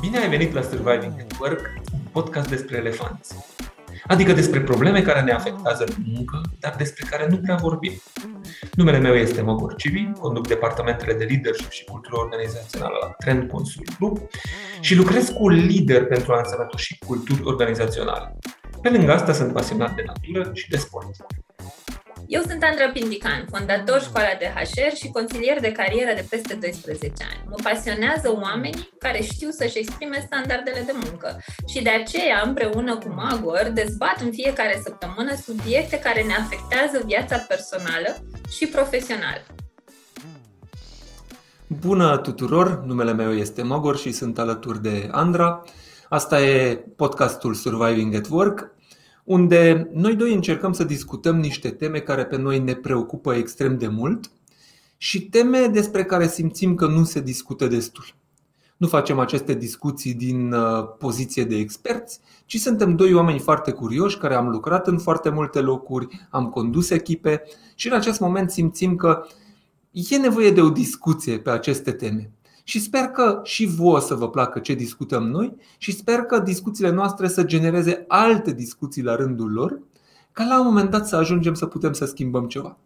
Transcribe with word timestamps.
Bine 0.00 0.18
ai 0.18 0.28
venit 0.28 0.52
la 0.52 0.62
Surviving 0.62 1.12
at 1.20 1.38
Work, 1.40 1.72
un 1.92 1.98
podcast 2.12 2.48
despre 2.48 2.76
elefanți. 2.76 3.34
Adică 4.06 4.32
despre 4.32 4.60
probleme 4.60 5.02
care 5.02 5.20
ne 5.20 5.32
afectează 5.32 5.84
în 5.88 6.04
muncă, 6.06 6.40
dar 6.60 6.74
despre 6.76 7.06
care 7.10 7.26
nu 7.30 7.36
prea 7.36 7.54
vorbim. 7.54 7.92
Numele 8.74 8.98
meu 8.98 9.14
este 9.14 9.42
Mogor 9.42 9.74
Civi, 9.74 10.12
conduc 10.20 10.46
departamentele 10.46 11.14
de 11.14 11.24
leadership 11.24 11.70
și 11.70 11.84
cultură 11.84 12.16
organizațională 12.16 12.96
la 13.00 13.06
Trend 13.06 13.50
Consult 13.50 13.96
Group 13.96 14.18
și 14.80 14.94
lucrez 14.94 15.28
cu 15.28 15.48
lider 15.48 16.06
pentru 16.06 16.32
a 16.32 16.38
însănătoși 16.38 16.98
culturi 17.06 17.42
organizaționale. 17.44 18.38
Pe 18.82 18.88
lângă 18.88 19.12
asta 19.12 19.32
sunt 19.32 19.52
pasionat 19.52 19.94
de 19.94 20.04
natură 20.06 20.50
și 20.54 20.68
de 20.68 20.76
sport. 20.76 21.10
Eu 22.28 22.42
sunt 22.42 22.62
Andra 22.62 22.88
Pindican, 22.92 23.46
fondator 23.50 24.00
școala 24.00 24.34
de 24.38 24.52
HR 24.54 24.96
și 24.96 25.10
consilier 25.10 25.60
de 25.60 25.72
carieră 25.72 26.12
de 26.14 26.26
peste 26.30 26.54
12 26.54 27.12
ani. 27.30 27.42
Mă 27.48 27.56
pasionează 27.62 28.38
oamenii 28.42 28.88
care 28.98 29.22
știu 29.22 29.50
să-și 29.50 29.78
exprime 29.78 30.24
standardele 30.26 30.82
de 30.86 30.92
muncă 31.04 31.40
și 31.66 31.82
de 31.82 31.90
aceea, 31.90 32.42
împreună 32.44 32.96
cu 32.96 33.08
Magor, 33.08 33.70
dezbat 33.74 34.20
în 34.20 34.30
fiecare 34.32 34.80
săptămână 34.84 35.34
subiecte 35.34 35.98
care 35.98 36.22
ne 36.22 36.34
afectează 36.34 37.04
viața 37.04 37.36
personală 37.36 38.10
și 38.56 38.66
profesională. 38.66 39.44
Bună 41.66 42.18
tuturor, 42.18 42.82
numele 42.84 43.12
meu 43.12 43.34
este 43.34 43.62
Magor 43.62 43.96
și 43.96 44.12
sunt 44.12 44.38
alături 44.38 44.82
de 44.82 45.08
Andra. 45.10 45.62
Asta 46.08 46.40
e 46.40 46.84
podcastul 46.96 47.54
Surviving 47.54 48.14
at 48.14 48.26
Work, 48.30 48.75
unde 49.26 49.90
noi 49.92 50.14
doi 50.14 50.34
încercăm 50.34 50.72
să 50.72 50.84
discutăm 50.84 51.36
niște 51.36 51.70
teme 51.70 51.98
care 51.98 52.24
pe 52.24 52.36
noi 52.36 52.58
ne 52.58 52.74
preocupă 52.74 53.34
extrem 53.34 53.78
de 53.78 53.88
mult 53.88 54.30
și 54.96 55.28
teme 55.28 55.66
despre 55.66 56.04
care 56.04 56.28
simțim 56.28 56.74
că 56.74 56.86
nu 56.86 57.04
se 57.04 57.20
discută 57.20 57.66
destul. 57.66 58.04
Nu 58.76 58.86
facem 58.86 59.18
aceste 59.18 59.54
discuții 59.54 60.14
din 60.14 60.52
uh, 60.52 60.88
poziție 60.98 61.44
de 61.44 61.56
experți, 61.56 62.20
ci 62.44 62.58
suntem 62.58 62.96
doi 62.96 63.14
oameni 63.14 63.38
foarte 63.38 63.70
curioși 63.70 64.18
care 64.18 64.34
am 64.34 64.48
lucrat 64.48 64.86
în 64.86 64.98
foarte 64.98 65.28
multe 65.28 65.60
locuri, 65.60 66.26
am 66.30 66.48
condus 66.48 66.90
echipe 66.90 67.42
și 67.74 67.86
în 67.86 67.92
acest 67.92 68.20
moment 68.20 68.50
simțim 68.50 68.96
că 68.96 69.26
e 69.90 70.16
nevoie 70.16 70.50
de 70.50 70.60
o 70.60 70.70
discuție 70.70 71.38
pe 71.38 71.50
aceste 71.50 71.92
teme. 71.92 72.30
Și 72.68 72.80
sper 72.80 73.04
că 73.04 73.40
și 73.42 73.66
vouă 73.66 74.00
să 74.00 74.14
vă 74.14 74.30
placă 74.30 74.58
ce 74.58 74.74
discutăm 74.74 75.22
noi 75.28 75.56
și 75.78 75.92
sper 75.92 76.18
că 76.18 76.38
discuțiile 76.38 76.90
noastre 76.90 77.28
să 77.28 77.44
genereze 77.44 78.04
alte 78.08 78.52
discuții 78.52 79.02
la 79.02 79.14
rândul 79.14 79.52
lor, 79.52 79.80
ca 80.32 80.44
la 80.44 80.60
un 80.60 80.66
moment 80.66 80.90
dat 80.90 81.08
să 81.08 81.16
ajungem 81.16 81.54
să 81.54 81.66
putem 81.66 81.92
să 81.92 82.04
schimbăm 82.04 82.46
ceva. 82.46 82.76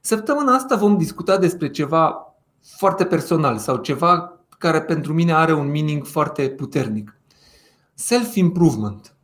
Săptămâna 0.00 0.54
asta 0.54 0.76
vom 0.76 0.96
discuta 0.96 1.38
despre 1.38 1.70
ceva 1.70 2.34
foarte 2.60 3.04
personal 3.04 3.58
sau 3.58 3.76
ceva 3.76 4.40
care 4.58 4.82
pentru 4.82 5.12
mine 5.12 5.32
are 5.32 5.52
un 5.52 5.70
meaning 5.70 6.04
foarte 6.04 6.48
puternic. 6.48 7.20
Self-improvement. 7.94 9.14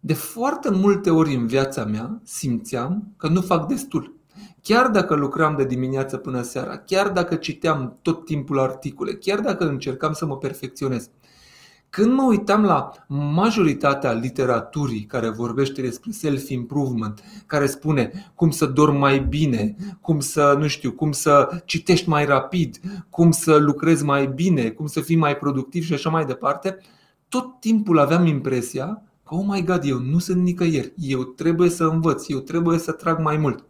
De 0.00 0.14
foarte 0.14 0.70
multe 0.70 1.10
ori 1.10 1.34
în 1.34 1.46
viața 1.46 1.84
mea 1.84 2.20
simțeam 2.24 3.14
că 3.16 3.28
nu 3.28 3.40
fac 3.40 3.66
destul. 3.66 4.17
Chiar 4.62 4.88
dacă 4.88 5.14
lucram 5.14 5.56
de 5.56 5.64
dimineață 5.64 6.16
până 6.16 6.42
seara, 6.42 6.78
chiar 6.78 7.08
dacă 7.08 7.34
citeam 7.34 7.98
tot 8.02 8.24
timpul 8.24 8.58
articole, 8.58 9.12
chiar 9.12 9.40
dacă 9.40 9.68
încercam 9.68 10.12
să 10.12 10.26
mă 10.26 10.36
perfecționez, 10.36 11.10
când 11.90 12.12
mă 12.12 12.22
uitam 12.22 12.64
la 12.64 12.90
majoritatea 13.06 14.12
literaturii 14.12 15.04
care 15.04 15.28
vorbește 15.28 15.80
despre 15.80 16.10
self-improvement, 16.10 17.22
care 17.46 17.66
spune 17.66 18.30
cum 18.34 18.50
să 18.50 18.66
dormi 18.66 18.98
mai 18.98 19.20
bine, 19.20 19.76
cum 20.00 20.20
să, 20.20 20.56
nu 20.58 20.66
știu, 20.66 20.92
cum 20.92 21.12
să 21.12 21.62
citești 21.64 22.08
mai 22.08 22.24
rapid, 22.24 22.80
cum 23.10 23.30
să 23.30 23.56
lucrezi 23.56 24.04
mai 24.04 24.26
bine, 24.26 24.70
cum 24.70 24.86
să 24.86 25.00
fii 25.00 25.16
mai 25.16 25.36
productiv 25.36 25.84
și 25.84 25.92
așa 25.92 26.10
mai 26.10 26.24
departe, 26.24 26.78
tot 27.28 27.60
timpul 27.60 27.98
aveam 27.98 28.26
impresia 28.26 29.02
că, 29.24 29.34
oh 29.34 29.44
my 29.46 29.64
god, 29.64 29.80
eu 29.84 29.98
nu 29.98 30.18
sunt 30.18 30.42
nicăieri, 30.42 30.92
eu 30.96 31.22
trebuie 31.22 31.68
să 31.68 31.84
învăț, 31.84 32.28
eu 32.28 32.38
trebuie 32.38 32.78
să 32.78 32.92
trag 32.92 33.18
mai 33.18 33.36
mult. 33.36 33.64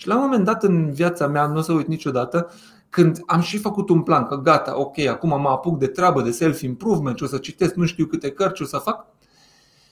Și 0.00 0.08
la 0.08 0.14
un 0.14 0.20
moment 0.20 0.44
dat 0.44 0.62
în 0.62 0.92
viața 0.92 1.26
mea, 1.26 1.46
nu 1.46 1.58
o 1.58 1.60
să 1.60 1.72
uit 1.72 1.86
niciodată, 1.86 2.50
când 2.90 3.22
am 3.26 3.40
și 3.40 3.58
făcut 3.58 3.88
un 3.88 4.02
plan, 4.02 4.26
că 4.26 4.36
gata, 4.36 4.78
ok, 4.78 4.98
acum 4.98 5.40
mă 5.40 5.48
apuc 5.48 5.78
de 5.78 5.86
treabă, 5.86 6.22
de 6.22 6.30
self-improvement, 6.30 7.20
o 7.20 7.26
să 7.26 7.38
citesc 7.38 7.74
nu 7.74 7.84
știu 7.84 8.06
câte 8.06 8.30
cărți, 8.30 8.62
o 8.62 8.64
să 8.64 8.76
fac. 8.76 9.06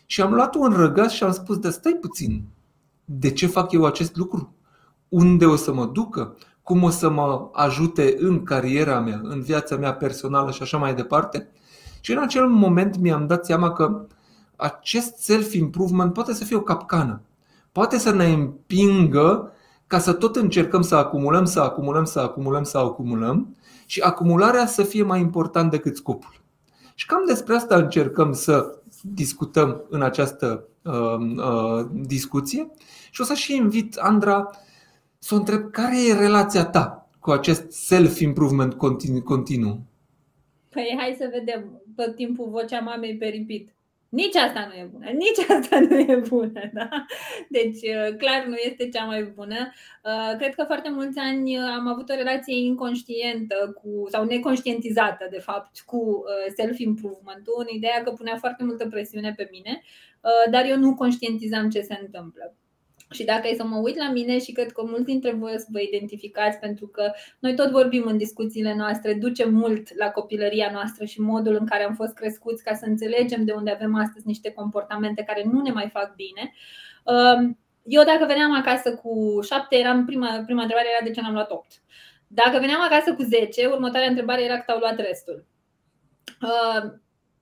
Și 0.07 0.21
am 0.21 0.33
luat 0.33 0.55
un 0.55 0.73
răgaz 0.73 1.11
și 1.11 1.23
am 1.23 1.33
spus, 1.33 1.59
de 1.59 1.71
stai 1.71 1.99
puțin, 2.01 2.45
de 3.05 3.31
ce 3.31 3.47
fac 3.47 3.73
eu 3.73 3.85
acest 3.85 4.17
lucru? 4.17 4.55
Unde 5.09 5.47
o 5.47 5.57
să 5.57 5.73
mă 5.73 5.87
ducă? 5.87 6.37
Cum 6.63 6.83
o 6.83 6.91
să 6.91 7.11
mă 7.11 7.49
ajute 7.53 8.17
în 8.19 8.43
cariera 8.43 9.01
mea, 9.01 9.21
în 9.23 9.41
viața 9.41 9.77
mea 9.77 9.95
personală 9.95 10.51
și 10.51 10.63
așa 10.63 10.77
mai 10.77 10.95
departe? 10.95 11.49
Și 12.01 12.13
în 12.13 12.19
acel 12.19 12.47
moment 12.47 12.99
mi-am 12.99 13.27
dat 13.27 13.45
seama 13.45 13.73
că 13.73 14.07
acest 14.57 15.17
self-improvement 15.17 16.13
poate 16.13 16.33
să 16.33 16.45
fie 16.45 16.57
o 16.57 16.61
capcană. 16.61 17.21
Poate 17.73 17.99
să 17.99 18.11
ne 18.11 18.33
împingă 18.33 19.51
ca 19.87 19.99
să 19.99 20.13
tot 20.13 20.37
încercăm 20.37 20.83
să 20.83 20.95
acumulăm, 20.95 21.45
să 21.45 21.61
acumulăm, 21.61 22.05
să 22.05 22.21
acumulăm, 22.21 22.63
să 22.63 22.79
acumulăm 22.79 23.57
și 23.87 24.01
acumularea 24.01 24.67
să 24.67 24.83
fie 24.83 25.03
mai 25.03 25.21
important 25.21 25.71
decât 25.71 25.97
scopul. 25.97 26.41
Și 26.95 27.07
cam 27.07 27.23
despre 27.27 27.55
asta 27.55 27.77
încercăm 27.77 28.33
să 28.33 28.79
discutăm 29.03 29.85
în 29.89 30.03
această 30.03 30.69
uh, 30.83 30.93
uh, 31.37 31.87
discuție 31.93 32.71
și 33.11 33.21
o 33.21 33.25
să 33.25 33.35
și 33.35 33.57
invit 33.57 33.97
Andra 33.97 34.51
să 35.19 35.35
o 35.35 35.37
întreb 35.37 35.71
care 35.71 35.97
e 36.09 36.15
relația 36.15 36.65
ta 36.65 37.09
cu 37.21 37.31
acest 37.31 37.71
self-improvement 37.71 38.75
continuu. 38.75 39.23
continuu. 39.23 39.81
Păi 40.71 40.95
hai 40.99 41.15
să 41.19 41.29
vedem 41.33 41.83
tot 41.97 42.15
timpul 42.15 42.49
vocea 42.51 42.81
mamei 42.81 43.17
pe 43.17 43.27
repeat. 43.27 43.76
Nici 44.09 44.35
asta 44.35 44.67
nu 44.67 44.75
e 44.75 44.89
bună, 44.93 45.11
nici 45.11 45.51
asta 45.51 45.81
nu 45.89 45.99
e 45.99 46.23
bună. 46.29 46.71
Da? 46.73 46.89
Deci, 47.49 47.81
uh, 47.83 48.17
clar, 48.17 48.45
nu 48.47 48.55
este 48.55 48.89
cea 48.89 49.05
mai 49.05 49.23
bună. 49.23 49.73
Uh, 50.05 50.37
cred 50.39 50.55
că 50.55 50.65
foarte 50.65 50.91
mulți 50.91 51.19
ani 51.19 51.57
uh, 51.57 51.63
am 51.79 51.87
avut 51.87 52.09
o 52.11 52.15
relație 52.15 52.57
inconștientă 52.57 53.81
cu, 53.83 54.09
sau 54.11 54.25
neconștientizată, 54.25 55.27
de 55.31 55.39
fapt, 55.39 55.81
cu 55.81 56.25
self-improvement-ul, 56.57 57.55
în 57.69 57.77
ideea 57.77 58.03
că 58.03 58.11
punea 58.11 58.37
foarte 58.37 58.65
multă 58.65 58.89
presiune 58.89 59.33
pe 59.37 59.49
mine, 59.51 59.83
dar 60.51 60.65
eu 60.65 60.77
nu 60.77 60.95
conștientizam 60.95 61.71
ce 61.71 61.81
se 61.81 61.99
întâmplă. 62.01 62.55
Și 63.11 63.25
dacă 63.25 63.49
e 63.49 63.55
să 63.55 63.65
mă 63.65 63.77
uit 63.77 63.97
la 63.97 64.11
mine 64.11 64.39
și 64.39 64.53
cred 64.53 64.73
că 64.73 64.83
mulți 64.85 65.05
dintre 65.05 65.33
voi 65.33 65.53
o 65.55 65.59
să 65.59 65.67
vă 65.71 65.81
identificați 65.81 66.59
pentru 66.59 66.87
că 66.87 67.13
noi 67.39 67.55
tot 67.55 67.71
vorbim 67.71 68.05
în 68.07 68.17
discuțiile 68.17 68.75
noastre, 68.75 69.15
ducem 69.15 69.55
mult 69.55 69.97
la 69.97 70.11
copilăria 70.11 70.71
noastră 70.73 71.05
și 71.05 71.21
modul 71.21 71.57
în 71.61 71.67
care 71.67 71.85
am 71.85 71.95
fost 71.95 72.15
crescuți 72.15 72.63
ca 72.63 72.75
să 72.75 72.85
înțelegem 72.87 73.45
de 73.45 73.53
unde 73.53 73.71
avem 73.71 73.95
astăzi 73.95 74.27
niște 74.27 74.51
comportamente 74.51 75.23
care 75.23 75.45
nu 75.53 75.63
ne 75.63 75.73
mai 75.73 75.89
fac 75.93 76.15
bine. 76.15 76.53
Um, 77.05 77.59
eu 77.83 78.05
dacă 78.05 78.25
veneam 78.27 78.55
acasă 78.55 78.95
cu 78.95 79.41
șapte, 79.43 79.77
eram 79.77 80.05
prima, 80.05 80.43
prima 80.45 80.63
întrebare 80.63 80.89
era 80.97 81.07
de 81.07 81.13
ce 81.13 81.21
n-am 81.21 81.33
luat 81.33 81.51
opt. 81.51 81.73
Dacă 82.27 82.59
veneam 82.59 82.81
acasă 82.83 83.15
cu 83.15 83.23
10, 83.23 83.67
următoarea 83.67 84.09
întrebare 84.09 84.45
era 84.45 84.59
cât 84.59 84.69
au 84.69 84.79
luat 84.79 84.97
restul. 84.97 85.47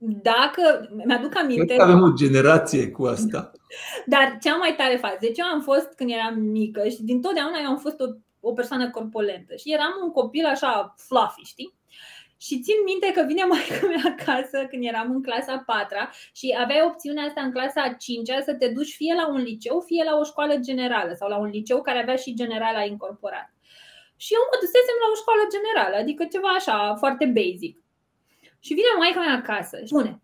Um, 0.05 0.19
dacă 0.21 0.89
mi-aduc 1.05 1.37
aminte. 1.37 1.65
Cred 1.65 1.77
că 1.77 1.83
avem 1.83 2.01
o 2.01 2.13
generație 2.13 2.91
cu 2.91 3.05
asta. 3.05 3.51
Dar 4.13 4.37
cea 4.41 4.55
mai 4.55 4.75
tare 4.77 4.95
fază. 4.95 5.17
Deci 5.19 5.37
eu 5.37 5.45
am 5.45 5.61
fost 5.61 5.93
când 5.95 6.09
eram 6.09 6.39
mică 6.39 6.87
și 6.87 7.03
din 7.03 7.21
totdeauna 7.21 7.57
eu 7.63 7.69
am 7.69 7.77
fost 7.77 7.99
o, 7.99 8.05
o 8.39 8.53
persoană 8.53 8.89
corpolentă 8.89 9.55
și 9.55 9.73
eram 9.73 9.93
un 10.03 10.11
copil 10.11 10.45
așa 10.45 10.95
fluffy, 10.97 11.43
știi? 11.43 11.73
Și 12.37 12.61
țin 12.65 12.79
minte 12.85 13.11
că 13.15 13.21
vine 13.27 13.43
mai 13.53 13.65
mea 13.89 14.15
acasă 14.17 14.57
când 14.69 14.83
eram 14.85 15.11
în 15.11 15.21
clasa 15.23 15.63
4 15.65 15.97
și 16.33 16.57
aveai 16.63 16.87
opțiunea 16.89 17.23
asta 17.23 17.41
în 17.41 17.51
clasa 17.51 17.95
5 17.99 18.29
să 18.45 18.53
te 18.59 18.67
duci 18.67 18.95
fie 18.99 19.13
la 19.13 19.27
un 19.27 19.41
liceu, 19.41 19.83
fie 19.89 20.03
la 20.03 20.15
o 20.21 20.23
școală 20.23 20.55
generală 20.57 21.13
sau 21.19 21.27
la 21.29 21.37
un 21.37 21.49
liceu 21.57 21.81
care 21.81 21.99
avea 22.01 22.15
și 22.15 22.39
generala 22.41 22.83
incorporat. 22.83 23.47
Și 24.23 24.33
eu 24.37 24.43
mă 24.49 24.57
dusesem 24.63 24.97
la 25.03 25.07
o 25.13 25.19
școală 25.21 25.43
generală, 25.55 25.95
adică 26.03 26.23
ceva 26.33 26.51
așa 26.59 26.77
foarte 27.01 27.25
basic. 27.39 27.84
Și 28.65 28.73
vine 28.73 28.87
maica 28.97 29.19
mea 29.19 29.35
acasă 29.35 29.77
și 29.79 29.87
spune 29.87 30.21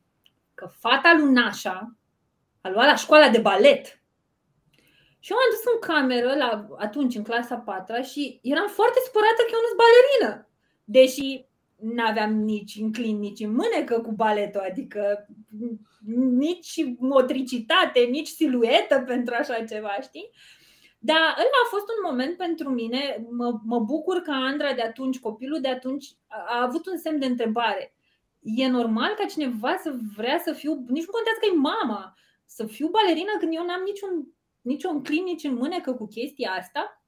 că 0.53 0.65
fata 0.79 1.15
lui 1.17 1.31
Nașa 1.31 1.95
a 2.61 2.69
luat 2.69 2.85
la 2.85 2.95
școala 2.95 3.29
de 3.29 3.39
balet. 3.39 3.85
Și 5.19 5.31
eu 5.31 5.37
m-am 5.37 5.51
dus 5.53 5.73
în 5.73 5.79
cameră 5.89 6.35
la, 6.35 6.67
atunci 6.77 7.15
în 7.15 7.23
clasa 7.23 7.55
4 7.55 8.01
și 8.01 8.39
eram 8.43 8.67
foarte 8.67 8.99
supărată 9.05 9.41
că 9.41 9.51
eu 9.53 9.59
nu 9.61 9.71
sunt 9.71 9.81
balerină. 9.85 10.49
Deși 10.83 11.45
nu 11.75 12.03
aveam 12.05 12.33
nici 12.33 12.75
înclin, 12.75 13.19
nici 13.19 13.39
în 13.39 13.51
mânecă 13.51 14.01
cu 14.01 14.11
baletul, 14.11 14.61
adică 14.69 15.27
nici 16.43 16.73
motricitate, 16.97 17.99
nici 17.99 18.27
siluetă 18.27 19.03
pentru 19.07 19.33
așa 19.37 19.63
ceva, 19.63 19.97
știi? 20.01 20.29
Dar 20.99 21.21
ăla 21.37 21.59
a 21.65 21.69
fost 21.69 21.85
un 21.89 22.09
moment 22.09 22.37
pentru 22.37 22.69
mine, 22.69 23.27
mă, 23.29 23.59
mă 23.65 23.79
bucur 23.79 24.21
că 24.21 24.31
Andra 24.31 24.73
de 24.73 24.81
atunci, 24.81 25.19
copilul 25.19 25.61
de 25.61 25.67
atunci, 25.67 26.05
a, 26.27 26.45
a 26.47 26.63
avut 26.63 26.85
un 26.85 26.97
semn 26.97 27.19
de 27.19 27.25
întrebare 27.25 27.95
e 28.41 28.67
normal 28.67 29.13
ca 29.13 29.25
cineva 29.25 29.77
să 29.77 29.97
vrea 30.15 30.41
să 30.45 30.53
fiu, 30.53 30.73
nici 30.87 31.05
nu 31.05 31.11
contează 31.11 31.37
că 31.39 31.47
e 31.51 31.57
mama, 31.57 32.13
să 32.45 32.65
fiu 32.65 32.87
balerină 32.87 33.31
când 33.39 33.53
eu 33.55 33.65
n-am 33.65 33.81
niciun, 33.85 34.27
niciun 34.61 35.03
clin, 35.03 35.23
nici 35.23 35.43
în 35.43 35.53
mânecă 35.53 35.93
cu 35.93 36.07
chestia 36.07 36.51
asta. 36.51 37.03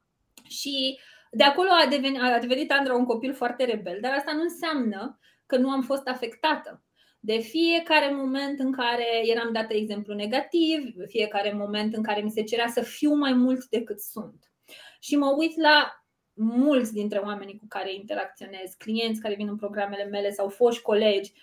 Și 0.47 0.99
de 1.31 1.43
acolo 1.43 1.69
a 1.71 1.87
devenit, 1.89 2.21
a 2.21 2.39
devenit 2.39 2.71
Andra 2.71 2.95
un 2.95 3.05
copil 3.05 3.33
foarte 3.33 3.63
rebel, 3.63 3.97
dar 4.01 4.13
asta 4.13 4.33
nu 4.33 4.41
înseamnă 4.41 5.19
că 5.45 5.57
nu 5.57 5.69
am 5.69 5.81
fost 5.81 6.07
afectată. 6.07 6.83
De 7.19 7.37
fiecare 7.37 8.13
moment 8.13 8.59
în 8.59 8.71
care 8.71 9.21
eram 9.23 9.53
dată 9.53 9.73
exemplu 9.73 10.13
negativ, 10.13 10.93
fiecare 11.07 11.53
moment 11.53 11.95
în 11.95 12.03
care 12.03 12.21
mi 12.21 12.31
se 12.31 12.43
cerea 12.43 12.67
să 12.67 12.81
fiu 12.81 13.13
mai 13.13 13.33
mult 13.33 13.65
decât 13.65 13.99
sunt. 13.99 14.51
Și 14.99 15.15
mă 15.15 15.35
uit 15.37 15.57
la 15.57 16.02
mulți 16.33 16.93
dintre 16.93 17.17
oamenii 17.17 17.57
cu 17.57 17.65
care 17.67 17.93
interacționez, 17.93 18.73
clienți 18.77 19.21
care 19.21 19.35
vin 19.35 19.47
în 19.47 19.55
programele 19.55 20.03
mele 20.03 20.31
sau 20.31 20.49
foști 20.49 20.81
colegi, 20.81 21.33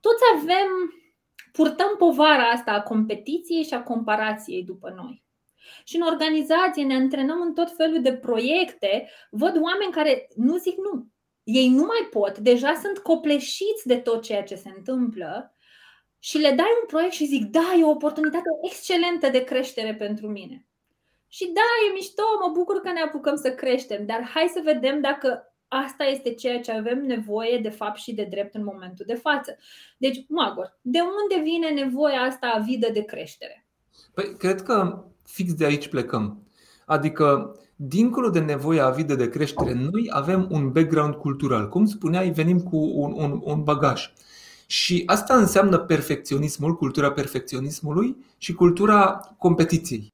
toți 0.00 0.22
avem, 0.34 0.94
purtăm 1.52 1.94
povara 1.98 2.50
asta 2.50 2.72
a 2.72 2.82
competiției 2.82 3.62
și 3.62 3.74
a 3.74 3.82
comparației 3.82 4.64
după 4.64 4.92
noi. 4.96 5.22
Și 5.84 5.96
în 5.96 6.02
organizație 6.02 6.84
ne 6.84 6.94
antrenăm 6.94 7.40
în 7.40 7.54
tot 7.54 7.76
felul 7.76 8.02
de 8.02 8.16
proiecte, 8.16 9.08
văd 9.30 9.56
oameni 9.62 9.92
care 9.92 10.28
nu 10.34 10.56
zic 10.56 10.76
nu. 10.76 11.06
Ei 11.42 11.68
nu 11.68 11.84
mai 11.84 12.08
pot, 12.10 12.38
deja 12.38 12.74
sunt 12.74 12.98
copleșiți 12.98 13.86
de 13.86 13.96
tot 13.96 14.22
ceea 14.22 14.42
ce 14.42 14.54
se 14.54 14.72
întâmplă 14.76 15.56
și 16.18 16.38
le 16.38 16.48
dai 16.48 16.78
un 16.80 16.86
proiect 16.86 17.12
și 17.12 17.26
zic, 17.26 17.44
da, 17.44 17.74
e 17.78 17.84
o 17.84 17.90
oportunitate 17.90 18.48
excelentă 18.62 19.28
de 19.28 19.44
creștere 19.44 19.94
pentru 19.94 20.28
mine. 20.28 20.66
Și 21.36 21.44
da, 21.54 21.68
e 21.88 21.92
mișto, 21.92 22.22
mă 22.40 22.52
bucur 22.54 22.76
că 22.80 22.90
ne 22.92 23.00
apucăm 23.00 23.36
să 23.36 23.50
creștem, 23.50 24.06
dar 24.06 24.30
hai 24.34 24.50
să 24.54 24.60
vedem 24.64 25.00
dacă 25.00 25.28
asta 25.68 26.04
este 26.04 26.34
ceea 26.34 26.60
ce 26.60 26.72
avem 26.72 27.02
nevoie 27.06 27.58
de 27.58 27.68
fapt 27.68 27.98
și 27.98 28.14
de 28.14 28.26
drept 28.30 28.54
în 28.54 28.64
momentul 28.64 29.04
de 29.08 29.14
față. 29.14 29.56
Deci, 29.98 30.24
Magor, 30.28 30.78
de 30.82 30.98
unde 31.00 31.50
vine 31.50 31.82
nevoia 31.82 32.20
asta 32.20 32.52
avidă 32.54 32.88
de 32.92 33.02
creștere? 33.02 33.66
Păi, 34.14 34.36
cred 34.38 34.62
că 34.62 35.04
fix 35.24 35.54
de 35.54 35.64
aici 35.64 35.88
plecăm. 35.88 36.42
Adică, 36.86 37.56
dincolo 37.76 38.30
de 38.30 38.40
nevoia 38.40 38.84
avidă 38.84 39.14
de 39.14 39.28
creștere, 39.28 39.72
noi 39.72 40.08
avem 40.10 40.48
un 40.50 40.72
background 40.72 41.14
cultural. 41.14 41.68
Cum 41.68 41.86
spuneai, 41.86 42.30
venim 42.30 42.60
cu 42.60 42.76
un, 42.76 43.12
un, 43.16 43.40
un 43.44 43.62
bagaj. 43.62 44.12
Și 44.66 45.02
asta 45.06 45.36
înseamnă 45.36 45.78
perfecționismul, 45.78 46.76
cultura 46.76 47.12
perfecționismului 47.12 48.16
și 48.38 48.52
cultura 48.52 49.20
competiției 49.38 50.11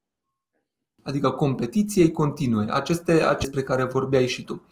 adică 1.03 1.29
competiției 1.29 2.11
continue, 2.11 2.67
aceste, 2.69 3.11
aceste 3.11 3.35
despre 3.37 3.63
care 3.63 3.83
vorbeai 3.83 4.27
și 4.27 4.43
tu. 4.43 4.63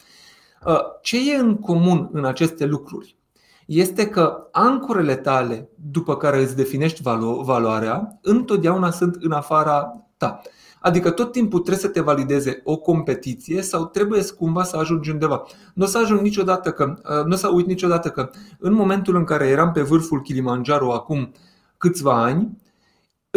Uh, 0.65 0.79
ce 1.01 1.33
e 1.33 1.35
în 1.37 1.55
comun 1.55 2.09
în 2.11 2.25
aceste 2.25 2.65
lucruri? 2.65 3.15
Este 3.65 4.07
că 4.07 4.47
ancorele 4.51 5.15
tale, 5.15 5.69
după 5.91 6.17
care 6.17 6.41
îți 6.41 6.55
definești 6.55 7.01
valo- 7.01 7.43
valoarea, 7.43 8.19
întotdeauna 8.21 8.91
sunt 8.91 9.15
în 9.19 9.31
afara 9.31 10.05
ta. 10.17 10.41
Adică 10.81 11.11
tot 11.11 11.31
timpul 11.31 11.59
trebuie 11.59 11.83
să 11.83 11.87
te 11.87 12.01
valideze 12.01 12.61
o 12.63 12.77
competiție 12.77 13.61
sau 13.61 13.85
trebuie 13.85 14.23
cumva 14.37 14.63
să 14.63 14.77
ajungi 14.77 15.09
undeva. 15.09 15.43
Nu 15.73 15.83
o 15.83 15.87
să 15.87 15.97
ajung 15.97 16.19
niciodată 16.19 16.71
că, 16.71 16.93
uh, 16.97 17.25
nu 17.25 17.33
o 17.33 17.35
să 17.35 17.47
uit 17.47 17.65
niciodată 17.65 18.09
că 18.09 18.29
în 18.59 18.73
momentul 18.73 19.15
în 19.15 19.23
care 19.23 19.47
eram 19.47 19.71
pe 19.71 19.81
vârful 19.81 20.21
Kilimanjaro 20.21 20.93
acum 20.93 21.31
câțiva 21.77 22.23
ani, 22.23 22.57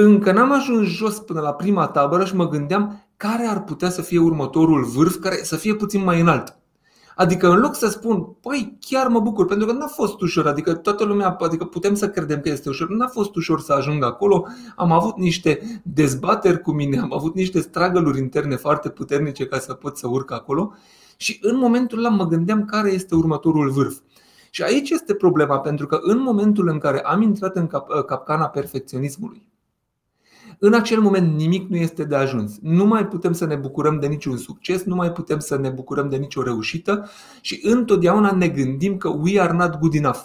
încă 0.01 0.33
n-am 0.33 0.53
ajuns 0.53 0.89
jos 0.89 1.19
până 1.19 1.41
la 1.41 1.53
prima 1.53 1.87
tabără 1.87 2.25
și 2.25 2.37
mă 2.37 2.49
gândeam 2.49 3.07
care 3.17 3.47
ar 3.47 3.65
putea 3.65 3.91
să 3.91 4.03
fie 4.03 4.19
următorul 4.19 4.85
vârf 4.85 5.17
care 5.17 5.37
să 5.43 5.57
fie 5.57 5.75
puțin 5.75 6.05
mai 6.05 6.21
înalt. 6.21 6.59
Adică 7.17 7.49
în 7.49 7.59
loc 7.61 7.75
să 7.75 7.89
spun, 7.89 8.37
păi 8.41 8.77
chiar 8.81 9.07
mă 9.07 9.21
bucur, 9.21 9.47
pentru 9.47 9.67
că 9.67 9.73
n-a 9.73 9.87
fost 9.87 10.21
ușor, 10.21 10.47
adică 10.47 10.75
toată 10.75 11.05
lumea, 11.05 11.37
adică 11.41 11.65
putem 11.65 11.95
să 11.95 12.09
credem 12.09 12.41
că 12.41 12.49
este 12.49 12.69
ușor, 12.69 12.89
n-a 12.89 13.07
fost 13.07 13.35
ușor 13.37 13.61
să 13.61 13.73
ajung 13.73 14.05
acolo, 14.05 14.47
am 14.77 14.93
avut 14.93 15.17
niște 15.17 15.81
dezbateri 15.83 16.61
cu 16.61 16.73
mine, 16.73 16.99
am 16.99 17.13
avut 17.15 17.35
niște 17.35 17.61
stragăluri 17.61 18.19
interne 18.19 18.57
foarte 18.57 18.89
puternice 18.89 19.47
ca 19.47 19.59
să 19.59 19.75
pot 19.75 19.97
să 19.97 20.09
urc 20.09 20.33
acolo 20.33 20.75
și 21.17 21.39
în 21.43 21.57
momentul 21.57 21.99
ăla 21.99 22.09
mă 22.09 22.27
gândeam 22.27 22.65
care 22.65 22.91
este 22.91 23.15
următorul 23.15 23.71
vârf. 23.71 23.99
Și 24.51 24.63
aici 24.63 24.91
este 24.91 25.15
problema, 25.15 25.59
pentru 25.59 25.87
că 25.87 25.99
în 26.03 26.23
momentul 26.23 26.69
în 26.69 26.79
care 26.79 27.01
am 27.01 27.23
intrat 27.23 27.57
în 27.57 27.67
cap- 27.67 28.05
capcana 28.07 28.49
perfecționismului, 28.49 29.50
în 30.63 30.75
acel 30.75 31.01
moment 31.01 31.37
nimic 31.37 31.69
nu 31.69 31.77
este 31.77 32.05
de 32.05 32.15
ajuns. 32.15 32.59
Nu 32.63 32.85
mai 32.85 33.07
putem 33.07 33.33
să 33.33 33.47
ne 33.47 33.55
bucurăm 33.55 33.99
de 33.99 34.07
niciun 34.07 34.37
succes, 34.37 34.83
nu 34.83 34.95
mai 34.95 35.13
putem 35.13 35.39
să 35.39 35.57
ne 35.57 35.69
bucurăm 35.69 36.09
de 36.09 36.17
nicio 36.17 36.43
reușită 36.43 37.09
și 37.41 37.61
întotdeauna 37.63 38.31
ne 38.31 38.49
gândim 38.49 38.97
că 38.97 39.09
we 39.09 39.41
are 39.41 39.53
not 39.53 39.79
good 39.79 39.95
enough. 39.95 40.21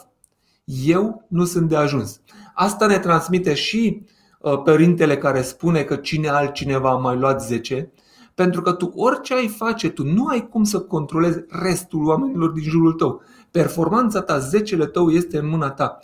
Eu 0.85 1.25
nu 1.27 1.45
sunt 1.45 1.69
de 1.69 1.75
ajuns. 1.75 2.21
Asta 2.53 2.85
ne 2.85 2.99
transmite 2.99 3.53
și 3.53 4.01
uh, 4.39 4.61
părintele 4.63 5.17
care 5.17 5.41
spune 5.41 5.83
că 5.83 5.95
cine 5.95 6.27
altcineva 6.27 6.89
a 6.89 6.97
mai 6.97 7.17
luat 7.17 7.43
10, 7.43 7.91
pentru 8.33 8.61
că 8.61 8.71
tu 8.71 8.91
orice 8.95 9.33
ai 9.33 9.47
face, 9.47 9.89
tu 9.89 10.03
nu 10.03 10.25
ai 10.25 10.47
cum 10.49 10.63
să 10.63 10.79
controlezi 10.79 11.39
restul 11.49 12.05
oamenilor 12.05 12.49
din 12.49 12.63
jurul 12.63 12.93
tău. 12.93 13.21
Performanța 13.51 14.21
ta, 14.21 14.37
zecele 14.37 14.85
tău 14.85 15.09
este 15.09 15.37
în 15.37 15.47
mâna 15.47 15.69
ta 15.69 15.99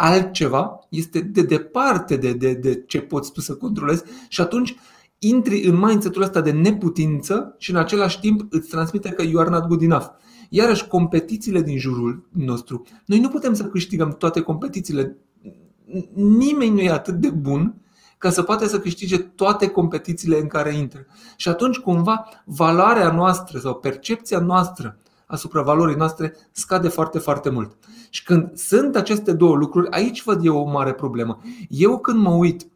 altceva, 0.00 0.78
este 0.88 1.20
de 1.20 1.42
departe 1.42 2.16
de, 2.16 2.32
de, 2.32 2.52
de 2.52 2.84
ce 2.86 3.00
poți 3.00 3.32
tu 3.32 3.40
să 3.40 3.54
controlezi 3.54 4.02
și 4.28 4.40
atunci 4.40 4.76
intri 5.18 5.62
în 5.62 5.76
mindset-ul 5.76 6.22
ăsta 6.22 6.40
de 6.40 6.50
neputință 6.50 7.54
și 7.58 7.70
în 7.70 7.76
același 7.76 8.20
timp 8.20 8.52
îți 8.52 8.68
transmite 8.68 9.08
că 9.08 9.22
you 9.22 9.40
are 9.40 9.50
not 9.50 9.66
good 9.66 9.82
enough. 9.82 10.06
Iarăși, 10.48 10.86
competițiile 10.86 11.62
din 11.62 11.78
jurul 11.78 12.28
nostru. 12.32 12.82
Noi 13.06 13.20
nu 13.20 13.28
putem 13.28 13.54
să 13.54 13.64
câștigăm 13.64 14.16
toate 14.18 14.40
competițiile. 14.40 15.16
Nimeni 16.14 16.74
nu 16.74 16.80
e 16.80 16.90
atât 16.90 17.14
de 17.14 17.30
bun 17.30 17.74
ca 18.18 18.30
să 18.30 18.42
poate 18.42 18.66
să 18.66 18.80
câștige 18.80 19.18
toate 19.18 19.68
competițiile 19.68 20.40
în 20.40 20.46
care 20.46 20.74
intră. 20.74 21.06
Și 21.36 21.48
atunci, 21.48 21.78
cumva, 21.78 22.28
valoarea 22.44 23.12
noastră 23.12 23.58
sau 23.58 23.74
percepția 23.74 24.38
noastră 24.38 24.98
asupra 25.28 25.62
valorii 25.62 25.96
noastre 25.96 26.36
scade 26.52 26.88
foarte, 26.88 27.18
foarte 27.18 27.50
mult. 27.50 27.76
Și 28.10 28.24
când 28.24 28.56
sunt 28.56 28.96
aceste 28.96 29.32
două 29.32 29.56
lucruri, 29.56 29.90
aici 29.90 30.22
văd 30.22 30.44
eu 30.44 30.56
o 30.56 30.70
mare 30.70 30.92
problemă. 30.92 31.40
Eu 31.68 31.98
când 31.98 32.18
mă 32.18 32.30
uit, 32.30 32.66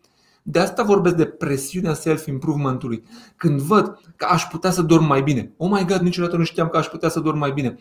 de 0.42 0.58
asta 0.58 0.82
vorbesc 0.82 1.14
de 1.14 1.24
presiunea 1.24 1.94
self-improvementului. 1.94 3.02
Când 3.36 3.60
văd 3.60 4.00
că 4.16 4.26
aș 4.30 4.44
putea 4.44 4.70
să 4.70 4.82
dorm 4.82 5.04
mai 5.04 5.22
bine. 5.22 5.52
Oh 5.56 5.70
my 5.70 5.84
god, 5.86 6.00
niciodată 6.00 6.36
nu 6.36 6.44
știam 6.44 6.68
că 6.68 6.76
aș 6.76 6.86
putea 6.86 7.08
să 7.08 7.20
dorm 7.20 7.38
mai 7.38 7.52
bine. 7.52 7.76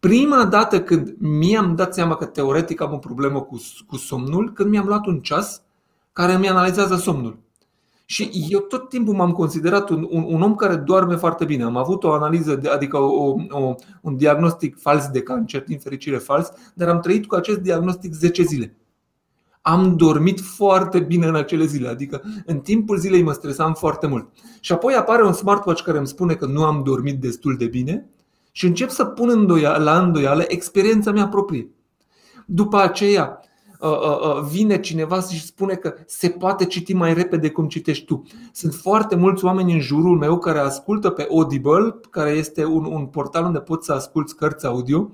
Prima 0.00 0.44
dată 0.44 0.82
când 0.82 1.14
mi-am 1.18 1.74
dat 1.74 1.94
seama 1.94 2.14
că 2.16 2.24
teoretic 2.24 2.80
am 2.80 2.92
o 2.92 2.98
problemă 2.98 3.40
cu, 3.40 3.56
cu 3.86 3.96
somnul, 3.96 4.52
când 4.52 4.70
mi-am 4.70 4.86
luat 4.86 5.06
un 5.06 5.20
ceas 5.20 5.62
care 6.12 6.36
mi 6.36 6.48
analizează 6.48 6.96
somnul. 6.96 7.38
Și 8.08 8.30
eu 8.48 8.58
tot 8.58 8.88
timpul 8.88 9.14
m-am 9.14 9.32
considerat 9.32 9.88
un, 9.88 10.06
un, 10.10 10.24
un 10.26 10.42
om 10.42 10.54
care 10.54 10.76
doarme 10.76 11.16
foarte 11.16 11.44
bine. 11.44 11.62
Am 11.62 11.76
avut 11.76 12.04
o 12.04 12.12
analiză, 12.12 12.54
de, 12.54 12.68
adică 12.68 12.98
o, 12.98 13.34
o, 13.50 13.74
un 14.00 14.16
diagnostic 14.16 14.80
fals 14.80 15.08
de 15.08 15.22
cancer, 15.22 15.64
din 15.64 15.78
fericire 15.78 16.16
fals, 16.16 16.52
dar 16.74 16.88
am 16.88 17.00
trăit 17.00 17.26
cu 17.26 17.34
acest 17.34 17.58
diagnostic 17.58 18.12
10 18.12 18.42
zile. 18.42 18.76
Am 19.60 19.96
dormit 19.96 20.40
foarte 20.40 21.00
bine 21.00 21.26
în 21.26 21.34
acele 21.34 21.64
zile, 21.64 21.88
adică 21.88 22.22
în 22.44 22.58
timpul 22.60 22.98
zilei 22.98 23.22
mă 23.22 23.32
stresam 23.32 23.74
foarte 23.74 24.06
mult. 24.06 24.28
Și 24.60 24.72
apoi 24.72 24.94
apare 24.94 25.24
un 25.24 25.32
smartwatch 25.32 25.82
care 25.82 25.98
îmi 25.98 26.06
spune 26.06 26.34
că 26.34 26.46
nu 26.46 26.64
am 26.64 26.82
dormit 26.82 27.20
destul 27.20 27.56
de 27.56 27.66
bine 27.66 28.06
și 28.52 28.66
încep 28.66 28.90
să 28.90 29.04
pun 29.04 29.28
îndoia, 29.28 29.76
la 29.76 29.98
îndoială 29.98 30.44
experiența 30.48 31.10
mea 31.10 31.28
proprie. 31.28 31.70
După 32.46 32.76
aceea, 32.80 33.30
Uh, 33.30 33.32
uh, 33.32 33.42
uh, 33.42 33.45
vine 34.50 34.80
cineva 34.80 35.20
și 35.20 35.46
spune 35.46 35.74
că 35.74 35.94
se 36.06 36.28
poate 36.28 36.64
citi 36.64 36.92
mai 36.92 37.14
repede 37.14 37.50
cum 37.50 37.68
citești 37.68 38.04
tu. 38.04 38.22
Sunt 38.52 38.74
foarte 38.74 39.16
mulți 39.16 39.44
oameni 39.44 39.72
în 39.72 39.80
jurul 39.80 40.18
meu 40.18 40.38
care 40.38 40.58
ascultă 40.58 41.10
pe 41.10 41.26
Audible, 41.30 42.00
care 42.10 42.30
este 42.30 42.64
un, 42.64 42.84
un 42.84 43.06
portal 43.06 43.44
unde 43.44 43.58
poți 43.58 43.86
să 43.86 43.92
asculți 43.92 44.36
cărți 44.36 44.66
audio, 44.66 45.10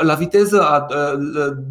la 0.00 0.14
viteză 0.14 0.86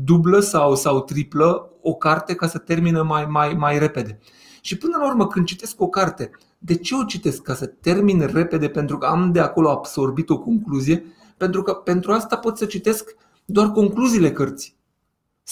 dublă 0.04 0.40
sau, 0.40 0.76
sau 0.76 1.02
triplă 1.02 1.70
o 1.82 1.94
carte 1.94 2.36
ca 2.36 2.48
să 2.48 2.58
termină 2.58 3.04
mai, 3.04 3.26
mai, 3.26 3.54
mai 3.54 3.80
repede. 3.80 4.20
Și 4.62 4.78
până 4.78 4.98
la 5.00 5.08
urmă, 5.08 5.28
când 5.28 5.46
citesc 5.46 5.82
o 5.82 5.88
carte, 5.88 6.32
de 6.58 6.76
ce 6.76 6.96
o 6.96 7.04
citesc? 7.04 7.42
Ca 7.42 7.54
să 7.54 7.66
termin 7.66 8.30
repede 8.34 8.68
pentru 8.68 8.98
că 8.98 9.06
am 9.06 9.32
de 9.32 9.40
acolo 9.40 9.70
absorbit 9.70 10.30
o 10.30 10.40
concluzie? 10.40 11.06
Pentru 11.38 11.62
că 11.62 11.74
pentru 11.74 12.12
asta 12.12 12.38
pot 12.38 12.58
să 12.58 12.66
citesc 12.66 13.16
doar 13.46 13.72
concluziile 13.72 14.32
cărții 14.32 14.80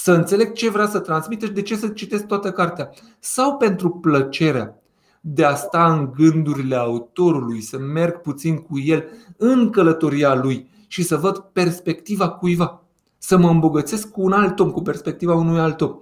să 0.03 0.11
înțeleg 0.11 0.53
ce 0.53 0.69
vrea 0.69 0.87
să 0.87 0.99
transmite 0.99 1.45
și 1.45 1.51
de 1.51 1.61
ce 1.61 1.75
să 1.75 1.87
citesc 1.87 2.25
toată 2.25 2.51
cartea. 2.51 2.89
Sau 3.19 3.57
pentru 3.57 3.89
plăcerea 3.89 4.81
de 5.21 5.43
a 5.43 5.55
sta 5.55 5.93
în 5.93 6.11
gândurile 6.15 6.75
autorului, 6.75 7.61
să 7.61 7.77
merg 7.77 8.21
puțin 8.21 8.57
cu 8.57 8.79
el 8.79 9.03
în 9.37 9.69
călătoria 9.69 10.35
lui 10.35 10.69
și 10.87 11.03
să 11.03 11.17
văd 11.17 11.37
perspectiva 11.37 12.29
cuiva. 12.29 12.83
Să 13.17 13.37
mă 13.37 13.49
îmbogățesc 13.49 14.09
cu 14.11 14.21
un 14.21 14.31
alt 14.31 14.59
om, 14.59 14.71
cu 14.71 14.81
perspectiva 14.81 15.35
unui 15.35 15.59
alt 15.59 15.81
om. 15.81 15.99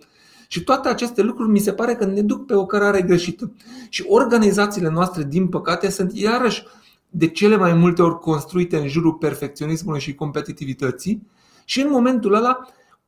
Și 0.47 0.63
toate 0.63 0.89
aceste 0.89 1.21
lucruri 1.21 1.49
mi 1.49 1.59
se 1.59 1.73
pare 1.73 1.95
că 1.95 2.05
ne 2.05 2.21
duc 2.21 2.45
pe 2.45 2.55
o 2.55 2.65
cărare 2.65 3.01
greșită. 3.01 3.51
Și 3.89 4.05
organizațiile 4.07 4.89
noastre, 4.89 5.23
din 5.23 5.47
păcate, 5.47 5.89
sunt 5.89 6.17
iarăși 6.17 6.63
de 7.09 7.27
cele 7.27 7.55
mai 7.55 7.73
multe 7.73 8.01
ori 8.01 8.19
construite 8.19 8.77
în 8.77 8.87
jurul 8.87 9.13
perfecționismului 9.13 9.99
și 9.99 10.15
competitivității 10.15 11.27
și 11.65 11.81
în 11.81 11.89
momentul 11.89 12.33
ăla 12.33 12.59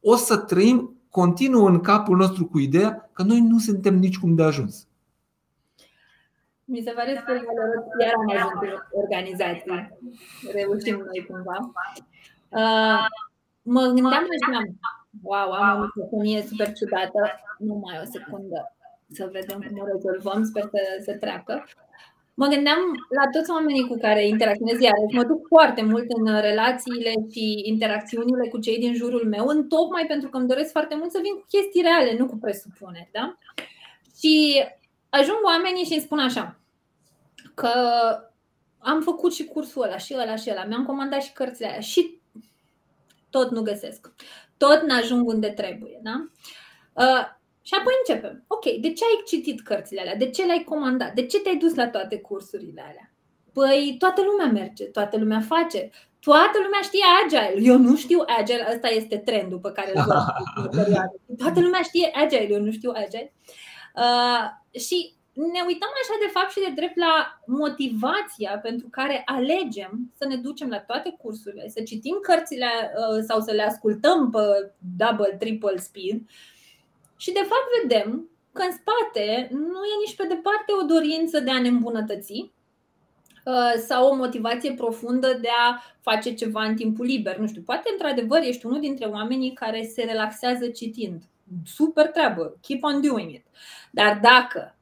o 0.01 0.15
să 0.15 0.37
trăim 0.37 0.97
continuu 1.09 1.65
în 1.65 1.79
capul 1.79 2.17
nostru 2.17 2.45
cu 2.45 2.59
ideea 2.59 3.09
că 3.13 3.23
noi 3.23 3.39
nu 3.39 3.57
suntem 3.57 3.95
nicicum 3.95 4.35
de 4.35 4.43
ajuns. 4.43 4.87
Mi 6.65 6.81
se 6.81 6.91
pare 6.91 7.23
că 7.25 7.33
iar 8.01 8.13
am 8.15 8.29
ajuns 8.29 8.61
în 8.61 8.99
organizații. 9.01 9.97
Reușim 10.51 10.95
noi 10.95 11.25
cumva. 11.27 11.57
Uh, 12.49 13.05
mă 13.61 13.81
gândeam 13.81 14.11
așa, 14.13 14.63
Wow, 15.21 15.51
am 15.51 15.79
o 15.79 15.81
microfonie 15.81 16.41
super 16.41 16.73
ciudată. 16.73 17.19
Numai 17.57 17.99
o 18.03 18.09
secundă 18.11 18.75
să 19.11 19.29
vedem 19.31 19.59
cum 19.59 19.79
o 19.79 19.85
rezolvăm. 19.85 20.43
Sper 20.43 20.63
să, 20.63 20.79
să 21.03 21.17
treacă. 21.17 21.65
Mă 22.41 22.47
gândeam 22.47 22.79
la 23.09 23.25
toți 23.31 23.51
oamenii 23.51 23.87
cu 23.87 23.97
care 23.97 24.27
interacționez 24.27 24.79
iar. 24.81 24.93
Mă 25.11 25.23
duc 25.23 25.47
foarte 25.47 25.81
mult 25.81 26.05
în 26.07 26.41
relațiile 26.41 27.13
și 27.31 27.61
interacțiunile 27.63 28.47
cu 28.49 28.59
cei 28.59 28.79
din 28.79 28.93
jurul 28.93 29.27
meu, 29.27 29.47
în 29.47 29.67
tocmai 29.67 30.05
pentru 30.05 30.29
că 30.29 30.37
îmi 30.37 30.47
doresc 30.47 30.71
foarte 30.71 30.95
mult 30.95 31.11
să 31.11 31.19
vin 31.21 31.33
cu 31.33 31.45
chestii 31.49 31.81
reale, 31.81 32.17
nu 32.17 32.25
cu 32.25 32.37
presupuneri. 32.37 33.09
Da? 33.11 33.37
Și 34.19 34.63
ajung 35.09 35.37
oamenii 35.43 35.83
și 35.83 35.93
îmi 35.93 36.01
spun 36.01 36.19
așa, 36.19 36.59
că 37.53 37.71
am 38.77 39.01
făcut 39.01 39.33
și 39.33 39.45
cursul 39.45 39.83
ăla 39.83 39.97
și 39.97 40.15
ăla 40.17 40.35
și 40.35 40.49
ăla, 40.51 40.65
mi-am 40.65 40.85
comandat 40.85 41.23
și 41.23 41.33
cărțile 41.33 41.67
alea 41.67 41.79
și 41.79 42.19
tot 43.29 43.51
nu 43.51 43.61
găsesc. 43.61 44.11
Tot 44.57 44.81
n-ajung 44.81 45.27
unde 45.27 45.49
trebuie. 45.49 45.99
Da? 46.01 46.27
Uh, 47.69 47.75
și 47.75 47.75
apoi 47.79 47.93
începem. 47.99 48.43
Ok, 48.47 48.63
de 48.63 48.93
ce 48.93 49.03
ai 49.03 49.23
citit 49.25 49.61
cărțile 49.61 50.01
alea? 50.01 50.15
De 50.15 50.29
ce 50.29 50.43
le-ai 50.43 50.63
comandat? 50.63 51.13
De 51.13 51.25
ce 51.25 51.39
te-ai 51.39 51.57
dus 51.57 51.75
la 51.75 51.87
toate 51.87 52.17
cursurile 52.17 52.81
alea? 52.81 53.11
Păi 53.53 53.95
toată 53.99 54.21
lumea 54.21 54.61
merge, 54.61 54.85
toată 54.85 55.17
lumea 55.17 55.41
face, 55.41 55.89
toată 56.19 56.57
lumea 56.63 56.81
știe 56.83 57.05
Agile. 57.23 57.71
Eu 57.71 57.77
nu 57.77 57.95
știu 57.95 58.19
Agile, 58.39 58.67
ăsta 58.73 58.87
este 58.87 59.17
trendul 59.17 59.59
pe 59.59 59.71
care 59.71 59.91
îl 59.95 60.03
Toată 61.41 61.59
lumea 61.59 61.81
știe 61.81 62.11
Agile, 62.13 62.47
eu 62.49 62.61
nu 62.61 62.71
știu 62.71 62.91
Agile. 62.95 63.33
Uh, 63.95 64.43
și 64.79 65.13
ne 65.33 65.61
uităm 65.67 65.91
așa 66.01 66.15
de 66.19 66.29
fapt 66.31 66.51
și 66.51 66.59
de 66.59 66.71
drept 66.75 66.97
la 66.97 67.39
motivația 67.45 68.59
pentru 68.61 68.87
care 68.91 69.21
alegem 69.25 70.11
să 70.17 70.25
ne 70.27 70.35
ducem 70.35 70.69
la 70.69 70.79
toate 70.79 71.15
cursurile, 71.21 71.69
să 71.69 71.81
citim 71.81 72.19
cărțile 72.21 72.65
uh, 72.65 73.23
sau 73.27 73.39
să 73.39 73.51
le 73.51 73.61
ascultăm 73.61 74.29
pe 74.29 74.71
double, 74.97 75.35
triple 75.39 75.77
speed 75.77 76.21
și 77.21 77.31
de 77.31 77.39
fapt 77.39 77.67
vedem 77.81 78.29
că 78.53 78.61
în 78.61 78.71
spate 78.71 79.47
nu 79.51 79.83
e 79.83 80.03
nici 80.05 80.15
pe 80.15 80.25
departe 80.27 80.71
o 80.81 80.85
dorință 80.85 81.39
de 81.39 81.51
a 81.51 81.61
ne 81.61 81.67
îmbunătăți 81.67 82.51
uh, 83.45 83.73
sau 83.87 84.07
o 84.07 84.15
motivație 84.15 84.73
profundă 84.73 85.37
de 85.41 85.49
a 85.67 85.81
face 86.01 86.33
ceva 86.33 86.63
în 86.63 86.75
timpul 86.75 87.05
liber. 87.05 87.37
Nu 87.37 87.47
știu, 87.47 87.61
poate 87.61 87.89
într-adevăr 87.91 88.39
ești 88.43 88.65
unul 88.65 88.79
dintre 88.79 89.05
oamenii 89.05 89.53
care 89.53 89.89
se 89.93 90.03
relaxează 90.03 90.67
citind. 90.67 91.23
Super 91.65 92.07
treabă, 92.07 92.57
keep 92.61 92.83
on 92.83 93.01
doing 93.01 93.31
it. 93.31 93.45
Dar 93.91 94.19
dacă 94.21 94.77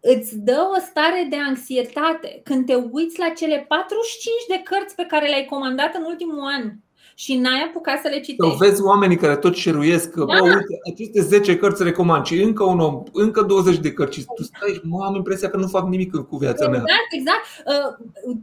îți 0.00 0.38
dă 0.38 0.70
o 0.76 0.80
stare 0.80 1.26
de 1.30 1.36
anxietate 1.36 2.40
când 2.44 2.66
te 2.66 2.74
uiți 2.74 3.18
la 3.18 3.28
cele 3.28 3.64
45 3.68 4.34
de 4.48 4.62
cărți 4.62 4.94
pe 4.94 5.04
care 5.04 5.28
le-ai 5.28 5.44
comandat 5.44 5.94
în 5.94 6.04
ultimul 6.04 6.40
an 6.40 6.72
și 7.14 7.36
n-ai 7.36 7.62
apucat 7.68 8.00
să 8.00 8.08
le 8.08 8.20
citești. 8.20 8.56
Sau 8.56 8.68
vezi 8.68 8.82
oamenii 8.82 9.16
care 9.16 9.36
tot 9.36 9.54
șeruiesc 9.54 10.10
că, 10.10 10.24
da. 10.24 10.38
bă, 10.38 10.42
uite, 10.42 10.74
aceste 10.92 11.20
10 11.20 11.56
cărți 11.56 11.82
recomand 11.82 12.24
și 12.24 12.42
încă 12.42 12.64
un 12.64 12.80
om, 12.80 13.02
încă 13.12 13.42
20 13.42 13.76
de 13.76 13.92
cărți 13.92 14.18
și 14.18 14.24
tu 14.36 14.42
stai, 14.42 14.80
mă, 14.82 15.04
am 15.04 15.14
impresia 15.14 15.48
că 15.50 15.56
nu 15.56 15.66
fac 15.66 15.88
nimic 15.88 16.10
cu 16.30 16.36
viața 16.36 16.68
mea. 16.68 16.82
Exact, 16.84 17.10
exact. 17.18 17.44
Uh, 17.70 17.88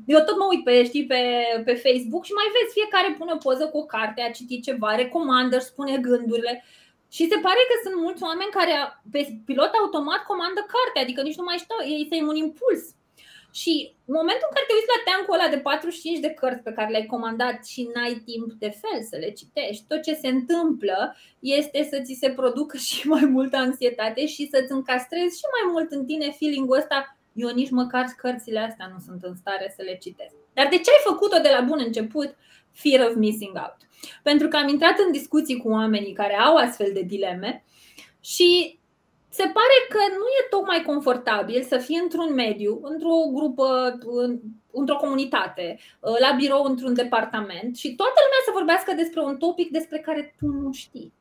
eu 0.06 0.20
tot 0.28 0.38
mă 0.38 0.46
uit 0.50 0.64
pe, 0.64 0.84
știi, 0.90 1.06
pe, 1.06 1.22
pe 1.66 1.74
Facebook 1.86 2.24
și 2.26 2.38
mai 2.40 2.54
vezi 2.56 2.76
fiecare 2.78 3.16
pune 3.18 3.32
o 3.36 3.44
poză 3.46 3.66
cu 3.72 3.78
o 3.84 3.90
carte, 3.96 4.20
a 4.22 4.38
citit 4.38 4.64
ceva, 4.68 4.90
recomandă, 4.96 5.56
își 5.58 5.72
spune 5.72 5.94
gândurile. 6.08 6.54
Și 7.16 7.24
se 7.32 7.38
pare 7.46 7.62
că 7.70 7.76
sunt 7.84 7.96
mulți 8.06 8.24
oameni 8.30 8.58
care 8.60 8.74
pe 9.14 9.22
pilot 9.48 9.72
automat 9.82 10.22
comandă 10.32 10.62
carte, 10.74 10.98
adică 11.00 11.22
nici 11.22 11.40
nu 11.40 11.48
mai 11.48 11.62
știu, 11.64 11.78
ei 11.94 12.08
să 12.10 12.16
un 12.32 12.40
impuls. 12.46 12.84
Și 13.52 13.94
în 14.06 14.14
momentul 14.20 14.48
în 14.48 14.54
care 14.56 14.66
te 14.68 14.74
uiți 14.76 14.94
la 14.96 15.04
teancul 15.08 15.38
ăla 15.38 15.50
de 15.56 15.60
45 15.60 16.20
de 16.20 16.30
cărți 16.40 16.64
pe 16.64 16.76
care 16.78 16.90
le-ai 16.92 17.06
comandat 17.06 17.66
și 17.66 17.90
n-ai 17.94 18.16
timp 18.26 18.54
de 18.64 18.72
fel 18.82 19.00
să 19.10 19.16
le 19.24 19.30
citești, 19.32 19.86
tot 19.88 20.02
ce 20.02 20.14
se 20.14 20.28
întâmplă 20.28 21.16
este 21.40 21.88
să 21.92 22.02
ți 22.06 22.20
se 22.22 22.30
producă 22.30 22.78
și 22.88 23.08
mai 23.08 23.26
multă 23.26 23.58
anxietate 23.58 24.26
și 24.26 24.50
să-ți 24.52 24.72
încastrezi 24.72 25.38
și 25.38 25.46
mai 25.56 25.72
mult 25.74 25.92
în 25.92 26.06
tine 26.06 26.32
feeling-ul 26.40 26.78
ăsta 26.78 27.18
eu 27.34 27.50
nici 27.50 27.70
măcar 27.70 28.06
cărțile 28.18 28.60
astea 28.60 28.92
nu 28.94 29.00
sunt 29.06 29.24
în 29.24 29.36
stare 29.36 29.74
să 29.76 29.82
le 29.84 29.98
citesc. 30.02 30.36
Dar 30.54 30.68
de 30.68 30.78
ce 30.78 30.90
ai 30.90 31.12
făcut-o 31.12 31.40
de 31.40 31.50
la 31.58 31.62
bun 31.62 31.80
început? 31.86 32.36
Fear 32.72 33.08
of 33.08 33.16
missing 33.16 33.56
out. 33.56 33.78
Pentru 34.24 34.48
că 34.48 34.58
am 34.58 34.68
intrat 34.68 35.00
în 35.06 35.12
discuții 35.12 35.58
cu 35.58 35.70
oamenii 35.70 36.14
care 36.14 36.36
au 36.36 36.56
astfel 36.56 36.92
de 36.94 37.02
dileme 37.02 37.64
și 38.22 38.79
se 39.30 39.44
pare 39.44 39.78
că 39.90 40.02
nu 40.18 40.26
e 40.40 40.48
tocmai 40.50 40.82
confortabil 40.82 41.64
să 41.64 41.78
fii 41.78 42.00
într-un 42.04 42.34
mediu, 42.34 42.80
într-o 42.84 43.18
grupă, 43.34 43.98
într-o 44.72 44.96
comunitate, 44.96 45.80
la 46.00 46.36
birou, 46.38 46.64
într-un 46.64 46.94
departament 46.94 47.78
și 47.78 47.96
toată 47.96 48.20
lumea 48.24 48.42
să 48.46 48.52
vorbească 48.54 48.94
despre 48.94 49.22
un 49.22 49.38
topic 49.38 49.70
despre 49.70 50.00
care 50.00 50.36
tu 50.40 50.46
nu 50.46 50.72
știi. 50.72 51.14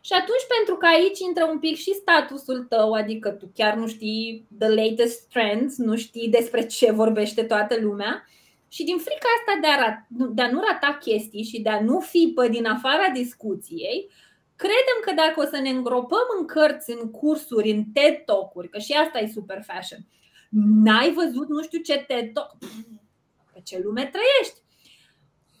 Și 0.00 0.12
atunci, 0.12 0.46
pentru 0.56 0.76
că 0.76 0.86
aici 0.86 1.18
intră 1.18 1.44
un 1.44 1.58
pic 1.58 1.76
și 1.76 1.94
statusul 1.94 2.66
tău, 2.68 2.92
adică 2.92 3.28
tu 3.30 3.50
chiar 3.54 3.74
nu 3.74 3.86
știi 3.86 4.46
the 4.58 4.68
latest 4.68 5.28
trends, 5.28 5.76
nu 5.76 5.96
știi 5.96 6.28
despre 6.28 6.66
ce 6.66 6.92
vorbește 6.92 7.42
toată 7.42 7.76
lumea, 7.80 8.24
și 8.68 8.84
din 8.84 8.98
frica 8.98 9.28
asta 9.38 9.58
de 9.60 9.66
a, 9.66 10.06
de 10.34 10.42
a 10.42 10.50
nu 10.50 10.60
rata 10.60 10.98
chestii 11.00 11.42
și 11.42 11.60
de 11.60 11.68
a 11.68 11.80
nu 11.80 12.00
fi 12.00 12.32
pe 12.34 12.48
din 12.48 12.66
afara 12.66 13.08
discuției, 13.14 14.10
credem 14.62 14.98
că 15.04 15.12
dacă 15.22 15.40
o 15.40 15.44
să 15.52 15.58
ne 15.62 15.70
îngropăm 15.70 16.26
în 16.38 16.46
cărți, 16.46 16.90
în 16.90 17.10
cursuri, 17.10 17.70
în 17.70 17.84
TED 17.84 18.16
Talk-uri, 18.24 18.68
că 18.68 18.78
și 18.78 18.92
asta 18.92 19.18
e 19.18 19.36
super 19.38 19.62
fashion, 19.70 20.00
n-ai 20.84 21.12
văzut 21.12 21.48
nu 21.48 21.62
știu 21.62 21.80
ce 21.80 22.04
TED 22.08 22.32
Talk, 22.32 22.56
pe 23.52 23.60
ce 23.64 23.78
lume 23.78 24.10
trăiești. 24.14 24.58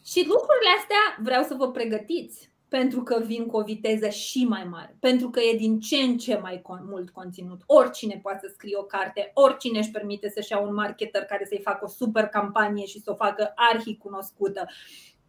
Și 0.04 0.20
lucrurile 0.26 0.70
astea 0.78 1.04
vreau 1.22 1.42
să 1.42 1.54
vă 1.54 1.70
pregătiți 1.70 2.50
pentru 2.68 3.02
că 3.02 3.22
vin 3.26 3.46
cu 3.46 3.56
o 3.56 3.62
viteză 3.62 4.08
și 4.08 4.44
mai 4.44 4.64
mare, 4.64 4.96
pentru 5.00 5.30
că 5.30 5.40
e 5.40 5.56
din 5.56 5.80
ce 5.80 5.96
în 5.96 6.18
ce 6.18 6.36
mai 6.36 6.62
mult 6.66 7.10
conținut. 7.10 7.60
Oricine 7.66 8.18
poate 8.22 8.38
să 8.42 8.52
scrie 8.54 8.76
o 8.76 8.82
carte, 8.82 9.30
oricine 9.34 9.78
își 9.78 9.90
permite 9.90 10.28
să-și 10.28 10.52
ia 10.52 10.58
un 10.60 10.74
marketer 10.74 11.22
care 11.24 11.44
să-i 11.48 11.60
facă 11.62 11.84
o 11.84 11.88
super 11.88 12.26
campanie 12.26 12.86
și 12.86 13.00
să 13.00 13.10
o 13.10 13.14
facă 13.14 13.52
arhi 13.54 13.96
cunoscută. 13.96 14.66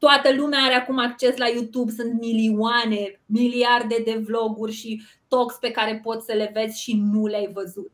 Toată 0.01 0.33
lumea 0.35 0.59
are 0.59 0.73
acum 0.73 0.99
acces 0.99 1.37
la 1.37 1.47
YouTube, 1.47 1.91
sunt 1.91 2.19
milioane, 2.19 3.21
miliarde 3.25 4.01
de 4.05 4.23
vloguri 4.25 4.71
și 4.71 5.01
talks 5.27 5.55
pe 5.55 5.71
care 5.71 5.99
poți 6.03 6.25
să 6.25 6.33
le 6.33 6.51
vezi 6.53 6.81
și 6.81 7.01
nu 7.11 7.27
le-ai 7.27 7.49
văzut. 7.53 7.91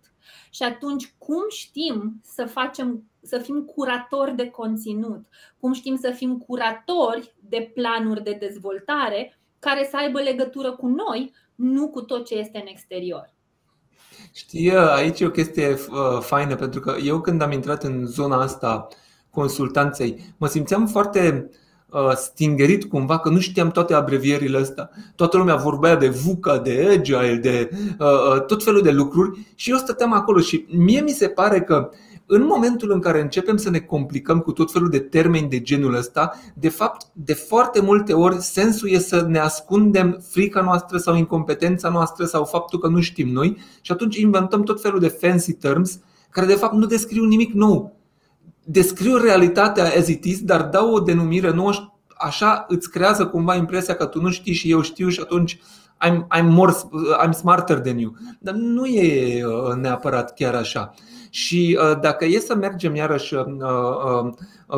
Și 0.50 0.64
atunci, 0.64 1.14
cum 1.18 1.44
știm 1.50 2.22
să 2.24 2.46
facem, 2.46 3.04
să 3.22 3.38
fim 3.38 3.64
curatori 3.64 4.36
de 4.36 4.50
conținut? 4.50 5.26
Cum 5.60 5.74
știm 5.74 5.98
să 5.98 6.12
fim 6.12 6.38
curatori 6.38 7.36
de 7.40 7.72
planuri 7.74 8.24
de 8.24 8.38
dezvoltare 8.40 9.40
care 9.60 9.88
să 9.90 9.98
aibă 9.98 10.22
legătură 10.22 10.72
cu 10.72 10.88
noi, 10.88 11.34
nu 11.56 11.90
cu 11.90 12.02
tot 12.02 12.26
ce 12.26 12.36
este 12.36 12.58
în 12.58 12.68
exterior? 12.68 13.34
Știi, 14.34 14.72
aici 14.76 15.20
e 15.20 15.26
o 15.26 15.32
chestie 15.32 15.70
uh, 15.70 16.20
faină, 16.20 16.56
pentru 16.56 16.80
că 16.80 16.96
eu 17.04 17.22
când 17.22 17.42
am 17.42 17.52
intrat 17.52 17.84
în 17.84 18.06
zona 18.06 18.42
asta 18.42 18.88
consultanței, 19.30 20.36
mă 20.38 20.48
simțeam 20.48 20.88
foarte 20.88 21.50
uh, 21.50 21.56
Uh, 21.58 21.66
stingerit 22.15 22.86
cumva 22.86 23.20
că 23.20 23.29
nu 23.29 23.39
știam 23.39 23.72
toate 23.72 23.94
abrevierile 23.94 24.58
astea. 24.58 24.89
Toată 25.15 25.38
lumea 25.38 25.56
vorbea 25.56 25.96
de 25.96 26.08
VUCA, 26.08 26.58
de 26.58 26.88
Agile, 26.91 27.39
de 27.41 27.70
uh, 28.00 28.08
uh, 28.08 28.46
tot 28.46 28.63
felul 28.63 28.82
de 28.82 28.91
lucruri 28.91 29.53
și 29.56 29.70
eu 29.70 29.77
stăteam 29.77 30.13
acolo 30.13 30.39
și 30.39 30.65
mie 30.70 31.01
mi 31.01 31.10
se 31.10 31.27
pare 31.27 31.62
că 31.62 31.89
în 32.29 32.46
momentul 32.46 32.91
în 32.91 33.00
care 33.00 33.22
începem 33.22 33.58
să 33.58 33.70
ne 33.70 33.79
complicăm 33.79 34.39
cu 34.39 34.51
tot 34.51 34.72
felul 34.72 34.89
de 34.89 35.00
termeni 35.00 35.50
de 35.50 35.62
genul 35.62 35.96
ăsta, 35.96 36.32
de 36.53 36.70
fapt, 36.70 37.06
de 37.13 37.34
foarte 37.34 37.82
multe 37.82 38.13
ori 38.13 38.41
sensul 38.41 38.89
e 38.89 39.00
să 39.00 39.25
ne 39.27 39.39
ascundem 39.39 40.20
frica 40.29 40.62
noastră 40.62 40.98
sau 40.98 41.15
incompetența 41.15 41.89
noastră 41.89 42.25
sau 42.25 42.46
faptul 42.46 42.79
că 42.79 42.88
nu 42.88 43.01
știm 43.01 43.29
noi 43.29 43.58
și 43.82 43.91
atunci 43.91 44.17
inventăm 44.17 44.63
tot 44.63 44.82
felul 44.82 45.00
de 45.00 45.08
fancy 45.08 45.53
terms 45.53 46.00
care 46.29 46.46
de 46.46 46.53
fapt 46.53 46.74
nu 46.74 46.86
descriu 46.86 47.25
nimic 47.25 47.53
nou 47.53 47.97
descriu 48.69 49.17
realitatea 49.17 49.91
as 49.97 50.07
it 50.07 50.24
is, 50.24 50.41
dar 50.41 50.62
dau 50.62 50.93
o 50.93 51.00
denumire 51.00 51.51
nouă 51.51 51.71
așa 52.17 52.65
îți 52.67 52.89
creează 52.89 53.25
cumva 53.25 53.55
impresia 53.55 53.95
că 53.95 54.05
tu 54.05 54.21
nu 54.21 54.29
știi 54.29 54.53
și 54.53 54.71
eu 54.71 54.81
știu 54.81 55.09
și 55.09 55.19
atunci 55.19 55.59
I'm, 56.05 56.27
I'm, 56.38 56.45
more, 56.50 56.74
I'm 57.25 57.31
smarter 57.31 57.79
than 57.79 57.97
you. 57.97 58.15
Dar 58.39 58.53
nu 58.53 58.86
e 58.86 59.45
uh, 59.45 59.75
neapărat 59.75 60.33
chiar 60.33 60.55
așa. 60.55 60.93
Și 61.29 61.79
uh, 61.81 62.00
dacă 62.00 62.25
e 62.25 62.39
să 62.39 62.55
mergem 62.55 62.95
iarăși 62.95 63.33
uh, 63.33 63.43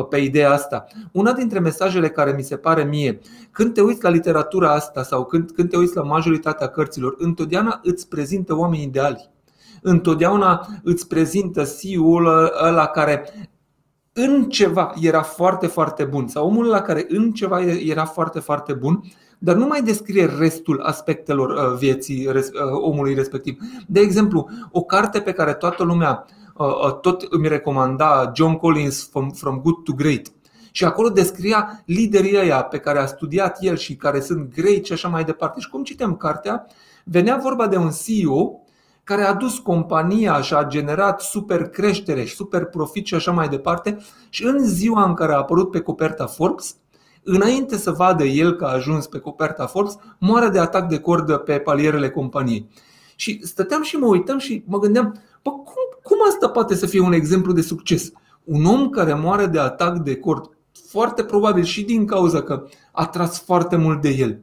pe 0.08 0.16
ideea 0.16 0.52
asta, 0.52 0.84
una 1.12 1.32
dintre 1.32 1.58
mesajele 1.58 2.08
care 2.08 2.32
mi 2.36 2.42
se 2.42 2.56
pare 2.56 2.84
mie, 2.84 3.18
când 3.50 3.74
te 3.74 3.80
uiți 3.80 4.02
la 4.02 4.08
literatura 4.08 4.72
asta 4.72 5.02
sau 5.02 5.24
când, 5.24 5.50
când 5.50 5.70
te 5.70 5.76
uiți 5.76 5.96
la 5.96 6.02
majoritatea 6.02 6.66
cărților, 6.66 7.14
întotdeauna 7.18 7.80
îți 7.82 8.08
prezintă 8.08 8.56
oameni 8.56 8.82
ideali. 8.82 9.30
Întotdeauna 9.82 10.66
îți 10.82 11.08
prezintă 11.08 11.62
CEO-ul 11.80 12.52
ăla 12.62 12.86
care 12.86 13.24
în 14.12 14.48
ceva 14.48 14.92
era 15.00 15.22
foarte, 15.22 15.66
foarte 15.66 16.04
bun 16.04 16.28
sau 16.28 16.46
omul 16.46 16.66
la 16.66 16.80
care 16.80 17.06
în 17.08 17.32
ceva 17.32 17.60
era 17.62 18.04
foarte, 18.04 18.38
foarte 18.38 18.72
bun, 18.72 19.02
dar 19.38 19.56
nu 19.56 19.66
mai 19.66 19.82
descrie 19.82 20.30
restul 20.38 20.80
aspectelor 20.80 21.50
uh, 21.50 21.78
vieții 21.78 22.26
uh, 22.26 22.34
omului 22.80 23.14
respectiv. 23.14 23.58
De 23.86 24.00
exemplu, 24.00 24.48
o 24.72 24.82
carte 24.82 25.20
pe 25.20 25.32
care 25.32 25.54
toată 25.54 25.82
lumea 25.82 26.26
uh, 26.56 27.00
tot 27.00 27.22
îmi 27.30 27.48
recomanda, 27.48 28.32
John 28.34 28.54
Collins 28.54 29.08
From, 29.10 29.30
From 29.30 29.60
Good 29.60 29.82
to 29.84 29.92
Great. 29.92 30.32
Și 30.72 30.84
acolo 30.84 31.08
descria 31.08 31.82
liderii 31.86 32.36
ăia 32.36 32.62
pe 32.62 32.78
care 32.78 32.98
a 32.98 33.06
studiat 33.06 33.58
el 33.60 33.76
și 33.76 33.96
care 33.96 34.20
sunt 34.20 34.54
grei 34.54 34.84
și 34.84 34.92
așa 34.92 35.08
mai 35.08 35.24
departe. 35.24 35.60
Și 35.60 35.68
cum 35.68 35.82
citem 35.82 36.16
cartea, 36.16 36.66
venea 37.04 37.36
vorba 37.42 37.66
de 37.66 37.76
un 37.76 37.90
CEO 38.04 38.60
care 39.04 39.22
a 39.22 39.34
dus 39.34 39.58
compania 39.58 40.40
și 40.40 40.54
a 40.54 40.64
generat 40.64 41.20
super 41.20 41.68
creștere 41.68 42.24
și 42.24 42.34
super 42.34 42.64
profit 42.64 43.06
și 43.06 43.14
așa 43.14 43.32
mai 43.32 43.48
departe 43.48 43.98
și 44.28 44.44
în 44.44 44.64
ziua 44.64 45.04
în 45.04 45.14
care 45.14 45.32
a 45.32 45.36
apărut 45.36 45.70
pe 45.70 45.80
coperta 45.80 46.26
Forbes, 46.26 46.76
înainte 47.22 47.76
să 47.76 47.90
vadă 47.90 48.24
el 48.24 48.56
că 48.56 48.64
a 48.64 48.72
ajuns 48.72 49.06
pe 49.06 49.18
coperta 49.18 49.66
Forbes, 49.66 49.96
moare 50.18 50.48
de 50.48 50.58
atac 50.58 50.88
de 50.88 50.98
cordă 50.98 51.36
pe 51.36 51.58
palierele 51.58 52.10
companiei. 52.10 52.68
Și 53.16 53.40
stăteam 53.42 53.82
și 53.82 53.96
mă 53.96 54.06
uitam 54.06 54.38
și 54.38 54.64
mă 54.66 54.78
gândeam, 54.78 55.22
bă, 55.42 55.50
cum, 55.50 55.98
cum 56.02 56.16
asta 56.28 56.48
poate 56.48 56.74
să 56.74 56.86
fie 56.86 57.00
un 57.00 57.12
exemplu 57.12 57.52
de 57.52 57.60
succes? 57.60 58.12
Un 58.44 58.64
om 58.64 58.88
care 58.88 59.14
moare 59.14 59.46
de 59.46 59.58
atac 59.58 59.98
de 59.98 60.16
cord, 60.16 60.50
foarte 60.88 61.24
probabil 61.24 61.62
și 61.62 61.82
din 61.82 62.06
cauza 62.06 62.42
că 62.42 62.66
a 62.92 63.06
tras 63.06 63.42
foarte 63.42 63.76
mult 63.76 64.00
de 64.00 64.08
el. 64.08 64.40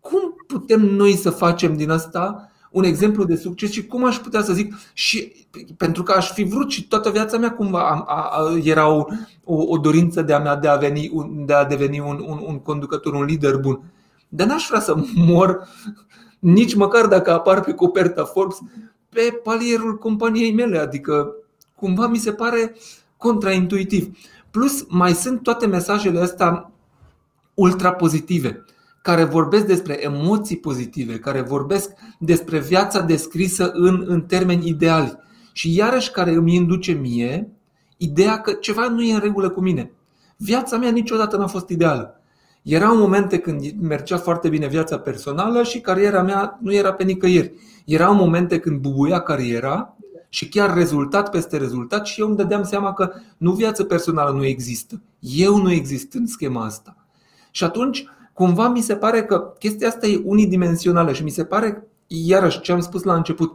Cum 0.00 0.34
putem 0.46 0.80
noi 0.80 1.12
să 1.12 1.30
facem 1.30 1.76
din 1.76 1.90
asta 1.90 2.47
un 2.70 2.84
exemplu 2.84 3.24
de 3.24 3.36
succes 3.36 3.70
și 3.70 3.86
cum 3.86 4.04
aș 4.04 4.16
putea 4.16 4.42
să 4.42 4.52
zic 4.52 4.74
și 4.92 5.46
pentru 5.76 6.02
că 6.02 6.12
aș 6.12 6.32
fi 6.32 6.42
vrut 6.42 6.70
și 6.70 6.88
toată 6.88 7.10
viața 7.10 7.38
mea 7.38 7.50
cumva 7.50 7.88
a, 7.88 8.04
a, 8.06 8.28
a, 8.30 8.58
era 8.62 8.88
o, 8.88 9.04
o, 9.44 9.62
o 9.66 9.76
dorință 9.78 10.22
de 10.22 10.32
a 10.32 10.38
mea 10.38 10.56
de 10.56 10.68
a, 10.68 10.76
veni, 10.76 11.10
de 11.46 11.52
a 11.52 11.64
deveni 11.64 12.00
un, 12.00 12.24
un, 12.26 12.42
un 12.46 12.58
conducător, 12.58 13.12
un 13.12 13.24
lider 13.24 13.56
bun. 13.56 13.80
Dar 14.28 14.46
n-aș 14.46 14.66
vrea 14.68 14.80
să 14.80 14.94
mor 15.14 15.68
nici 16.38 16.74
măcar 16.74 17.06
dacă 17.06 17.32
apar 17.32 17.60
pe 17.60 17.72
coperta 17.72 18.24
Forbes 18.24 18.58
pe 19.08 19.40
palierul 19.42 19.98
companiei 19.98 20.52
mele, 20.52 20.78
adică 20.78 21.34
cumva 21.74 22.06
mi 22.06 22.18
se 22.18 22.32
pare 22.32 22.76
contraintuitiv. 23.16 24.16
Plus 24.50 24.84
mai 24.88 25.12
sunt 25.12 25.42
toate 25.42 25.66
mesajele 25.66 26.20
astea 26.20 26.70
ultra 27.54 27.92
pozitive 27.92 28.64
care 29.08 29.24
vorbesc 29.24 29.66
despre 29.66 30.04
emoții 30.04 30.56
pozitive, 30.56 31.18
care 31.18 31.40
vorbesc 31.40 31.90
despre 32.18 32.58
viața 32.58 33.00
descrisă 33.00 33.70
în, 33.74 34.04
în 34.06 34.20
termeni 34.20 34.68
ideali 34.68 35.18
și 35.52 35.76
iarăși 35.76 36.10
care 36.10 36.30
îmi 36.30 36.54
induce 36.54 36.92
mie 36.92 37.52
ideea 37.96 38.40
că 38.40 38.52
ceva 38.52 38.88
nu 38.88 39.02
e 39.02 39.12
în 39.12 39.20
regulă 39.20 39.50
cu 39.50 39.60
mine. 39.60 39.92
Viața 40.36 40.76
mea 40.76 40.90
niciodată 40.90 41.36
n-a 41.36 41.46
fost 41.46 41.68
ideală. 41.68 42.20
Erau 42.62 42.96
momente 42.96 43.38
când 43.38 43.72
mergea 43.80 44.16
foarte 44.16 44.48
bine 44.48 44.66
viața 44.66 44.98
personală 44.98 45.62
și 45.62 45.80
cariera 45.80 46.22
mea 46.22 46.58
nu 46.62 46.74
era 46.74 46.92
pe 46.92 47.04
nicăieri. 47.04 47.52
Erau 47.84 48.14
momente 48.14 48.58
când 48.58 48.80
bubuia 48.80 49.20
cariera 49.20 49.96
și 50.28 50.48
chiar 50.48 50.74
rezultat 50.74 51.30
peste 51.30 51.56
rezultat 51.56 52.06
și 52.06 52.20
eu 52.20 52.26
îmi 52.26 52.36
dădeam 52.36 52.62
seama 52.62 52.92
că 52.92 53.12
nu 53.36 53.52
viața 53.52 53.84
personală 53.84 54.36
nu 54.36 54.44
există. 54.44 55.02
Eu 55.20 55.56
nu 55.56 55.72
exist 55.72 56.14
în 56.14 56.26
schema 56.26 56.64
asta. 56.64 56.96
Și 57.50 57.64
atunci 57.64 58.06
cumva 58.38 58.68
mi 58.68 58.80
se 58.80 58.96
pare 58.96 59.24
că 59.24 59.54
chestia 59.58 59.88
asta 59.88 60.06
e 60.06 60.22
unidimensională 60.24 61.12
și 61.12 61.22
mi 61.22 61.30
se 61.30 61.44
pare, 61.44 61.86
iarăși 62.06 62.60
ce 62.60 62.72
am 62.72 62.80
spus 62.80 63.02
la 63.02 63.14
început, 63.14 63.52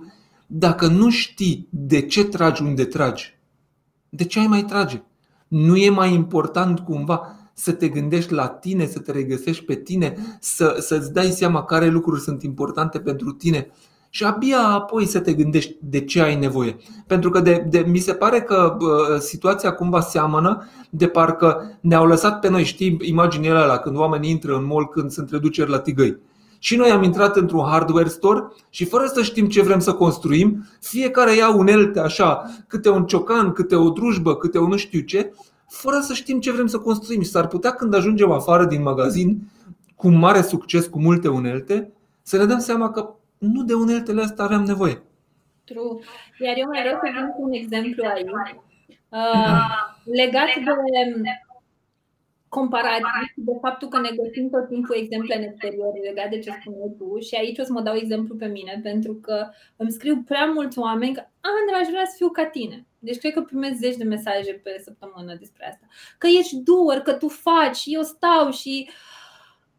dacă 0.47 0.87
nu 0.87 1.09
știi 1.09 1.67
de 1.69 2.01
ce 2.01 2.23
tragi 2.23 2.61
unde 2.61 2.85
tragi, 2.85 3.39
de 4.09 4.23
ce 4.23 4.39
ai 4.39 4.47
mai 4.47 4.63
trage? 4.63 5.03
Nu 5.47 5.75
e 5.77 5.89
mai 5.89 6.13
important 6.13 6.79
cumva 6.79 7.35
să 7.53 7.71
te 7.71 7.87
gândești 7.87 8.33
la 8.33 8.47
tine, 8.47 8.85
să 8.85 8.99
te 8.99 9.11
regăsești 9.11 9.63
pe 9.63 9.75
tine, 9.75 10.37
să, 10.39 10.77
să-ți 10.79 11.13
dai 11.13 11.29
seama 11.29 11.63
care 11.63 11.87
lucruri 11.87 12.21
sunt 12.21 12.43
importante 12.43 12.99
pentru 12.99 13.31
tine 13.31 13.71
și 14.15 14.23
abia 14.23 14.59
apoi 14.59 15.05
să 15.05 15.19
te 15.19 15.33
gândești 15.33 15.75
de 15.79 15.99
ce 15.99 16.21
ai 16.21 16.35
nevoie. 16.35 16.77
Pentru 17.07 17.29
că 17.29 17.39
de, 17.39 17.65
de, 17.69 17.85
mi 17.87 17.97
se 17.97 18.13
pare 18.13 18.41
că 18.41 18.77
uh, 18.79 19.19
situația 19.19 19.73
cumva 19.73 20.01
seamănă 20.01 20.67
de 20.89 21.07
parcă 21.07 21.77
ne-au 21.81 22.05
lăsat 22.05 22.39
pe 22.39 22.49
noi, 22.49 22.63
știi, 22.63 22.97
imaginile 23.01 23.57
alea 23.57 23.77
când 23.77 23.97
oamenii 23.97 24.29
intră 24.29 24.55
în 24.55 24.65
mall 24.65 24.89
când 24.89 25.11
sunt 25.11 25.29
reduceri 25.31 25.69
la 25.69 25.79
tigăi. 25.79 26.17
Și 26.59 26.75
noi 26.75 26.89
am 26.89 27.03
intrat 27.03 27.35
într-un 27.35 27.65
hardware 27.65 28.07
store 28.07 28.51
și 28.69 28.85
fără 28.85 29.05
să 29.13 29.21
știm 29.21 29.47
ce 29.47 29.61
vrem 29.61 29.79
să 29.79 29.93
construim, 29.93 30.65
fiecare 30.81 31.35
ia 31.35 31.55
unelte 31.55 31.99
așa, 31.99 32.49
câte 32.67 32.89
un 32.89 33.05
ciocan, 33.05 33.51
câte 33.51 33.75
o 33.75 33.89
drujbă, 33.89 34.35
câte 34.35 34.57
o 34.57 34.67
nu 34.67 34.77
știu 34.77 34.99
ce, 34.99 35.33
fără 35.67 35.99
să 36.01 36.13
știm 36.13 36.39
ce 36.39 36.51
vrem 36.51 36.67
să 36.67 36.77
construim. 36.77 37.21
Și 37.21 37.29
s-ar 37.29 37.47
putea 37.47 37.71
când 37.71 37.93
ajungem 37.93 38.31
afară 38.31 38.65
din 38.65 38.81
magazin, 38.81 39.51
cu 39.95 40.09
mare 40.09 40.41
succes, 40.41 40.85
cu 40.85 40.99
multe 40.99 41.27
unelte, 41.27 41.91
să 42.21 42.37
ne 42.37 42.45
dăm 42.45 42.59
seama 42.59 42.89
că 42.91 43.15
nu 43.45 43.63
de 43.63 43.73
uneltele 43.73 44.21
astea 44.21 44.43
aveam 44.43 44.63
nevoie. 44.63 45.01
True. 45.63 46.03
Iar 46.39 46.55
eu 46.57 46.67
mai 46.67 46.81
vreau 46.81 46.99
să 47.03 47.09
vin 47.15 47.27
cu 47.27 47.41
un 47.41 47.51
exemplu 47.51 48.03
aici. 48.13 48.29
Uh, 49.09 49.59
legat 50.03 50.47
de 50.55 50.71
comparativ 52.57 53.27
de 53.35 53.51
faptul 53.61 53.87
că 53.87 53.99
ne 53.99 54.11
găsim 54.21 54.49
tot 54.49 54.67
timpul 54.67 54.95
exemple 54.95 55.35
în 55.37 55.43
exterior 55.43 55.93
legat 56.03 56.29
de 56.29 56.39
ce 56.39 56.51
spuneai 56.59 56.95
tu 56.97 57.19
și 57.19 57.35
aici 57.35 57.59
o 57.59 57.63
să 57.63 57.71
mă 57.71 57.81
dau 57.81 57.95
exemplu 57.95 58.35
pe 58.35 58.45
mine 58.45 58.79
pentru 58.83 59.13
că 59.13 59.49
îmi 59.75 59.91
scriu 59.91 60.23
prea 60.27 60.45
mulți 60.45 60.79
oameni 60.79 61.13
că 61.13 61.23
Andra, 61.51 61.77
aș 61.81 61.87
vrea 61.87 62.05
să 62.05 62.13
fiu 62.17 62.29
ca 62.29 62.45
tine. 62.45 62.85
Deci 62.99 63.17
cred 63.17 63.33
că 63.33 63.41
primesc 63.41 63.75
zeci 63.79 63.95
de 63.95 64.03
mesaje 64.03 64.53
pe 64.63 64.81
săptămână 64.83 65.35
despre 65.39 65.67
asta. 65.69 65.85
Că 66.17 66.27
ești 66.27 66.55
doer, 66.55 66.99
că 66.99 67.13
tu 67.13 67.27
faci, 67.27 67.81
eu 67.85 68.01
stau 68.01 68.51
și 68.51 68.89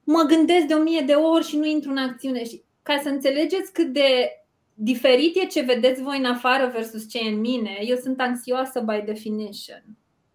mă 0.05 0.23
gândesc 0.29 0.67
de 0.67 0.75
o 0.75 0.83
mie 0.83 1.01
de 1.01 1.13
ori 1.13 1.45
și 1.45 1.57
nu 1.57 1.65
intru 1.65 1.91
în 1.91 1.97
acțiune. 1.97 2.45
Și 2.45 2.63
ca 2.85 3.01
să 3.03 3.09
înțelegeți 3.09 3.73
cât 3.73 3.93
de 3.93 4.31
diferit 4.75 5.37
e 5.37 5.47
ce 5.47 5.61
vedeți 5.61 6.03
voi 6.03 6.19
în 6.19 6.25
afară 6.25 6.71
versus 6.75 7.09
ce 7.09 7.19
e 7.19 7.29
în 7.29 7.41
mine, 7.41 7.79
eu 7.81 7.97
sunt 7.97 8.21
anxioasă 8.21 8.81
by 8.81 9.03
definition. 9.05 9.85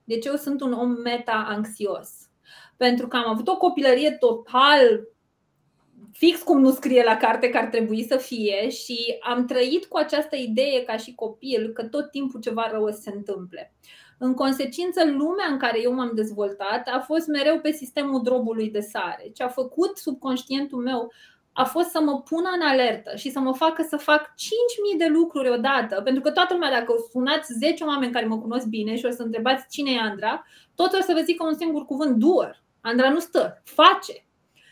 Deci 0.03 0.25
eu 0.25 0.35
sunt 0.35 0.61
un 0.61 0.73
om 0.73 0.91
meta-anxios. 0.91 2.09
Pentru 2.77 3.07
că 3.07 3.17
am 3.17 3.29
avut 3.29 3.47
o 3.47 3.57
copilărie 3.57 4.11
total 4.11 5.07
fix 6.11 6.41
cum 6.41 6.59
nu 6.59 6.71
scrie 6.71 7.03
la 7.03 7.15
carte 7.15 7.49
că 7.49 7.57
ar 7.57 7.65
trebui 7.65 8.03
să 8.03 8.17
fie 8.17 8.69
și 8.69 9.17
am 9.21 9.45
trăit 9.45 9.85
cu 9.85 9.97
această 9.97 10.35
idee 10.35 10.83
ca 10.83 10.97
și 10.97 11.15
copil 11.15 11.71
că 11.73 11.83
tot 11.83 12.11
timpul 12.11 12.39
ceva 12.39 12.69
rău 12.71 12.91
se 12.91 13.11
întâmple. 13.15 13.73
În 14.17 14.33
consecință, 14.33 15.05
lumea 15.05 15.47
în 15.51 15.57
care 15.57 15.81
eu 15.81 15.93
m-am 15.93 16.11
dezvoltat 16.15 16.87
a 16.87 16.99
fost 16.99 17.27
mereu 17.27 17.59
pe 17.59 17.71
sistemul 17.71 18.21
drobului 18.23 18.69
de 18.69 18.79
sare. 18.79 19.31
Ce 19.33 19.43
a 19.43 19.47
făcut 19.47 19.97
subconștientul 19.97 20.81
meu 20.81 21.11
a 21.59 21.63
fost 21.63 21.89
să 21.89 22.01
mă 22.01 22.21
pună 22.21 22.49
în 22.53 22.67
alertă 22.67 23.15
și 23.15 23.31
să 23.31 23.39
mă 23.39 23.53
facă 23.53 23.85
să 23.89 23.97
fac 23.97 24.21
5.000 24.21 24.97
de 24.97 25.05
lucruri 25.05 25.49
odată. 25.49 26.01
Pentru 26.01 26.21
că 26.21 26.31
toată 26.31 26.53
lumea, 26.53 26.71
dacă 26.71 26.93
sunați 27.11 27.53
10 27.53 27.83
oameni 27.83 28.11
care 28.11 28.25
mă 28.25 28.39
cunosc 28.39 28.65
bine 28.65 28.95
și 28.95 29.05
o 29.05 29.09
să 29.09 29.21
întrebați 29.21 29.65
cine 29.69 29.91
e 29.91 29.99
Andra, 29.99 30.45
toți 30.75 30.95
o 30.95 31.01
să 31.01 31.13
vă 31.13 31.19
zică 31.19 31.45
un 31.45 31.55
singur 31.55 31.85
cuvânt, 31.85 32.15
doer. 32.15 32.63
Andra 32.81 33.09
nu 33.09 33.19
stă, 33.19 33.61
face. 33.63 34.25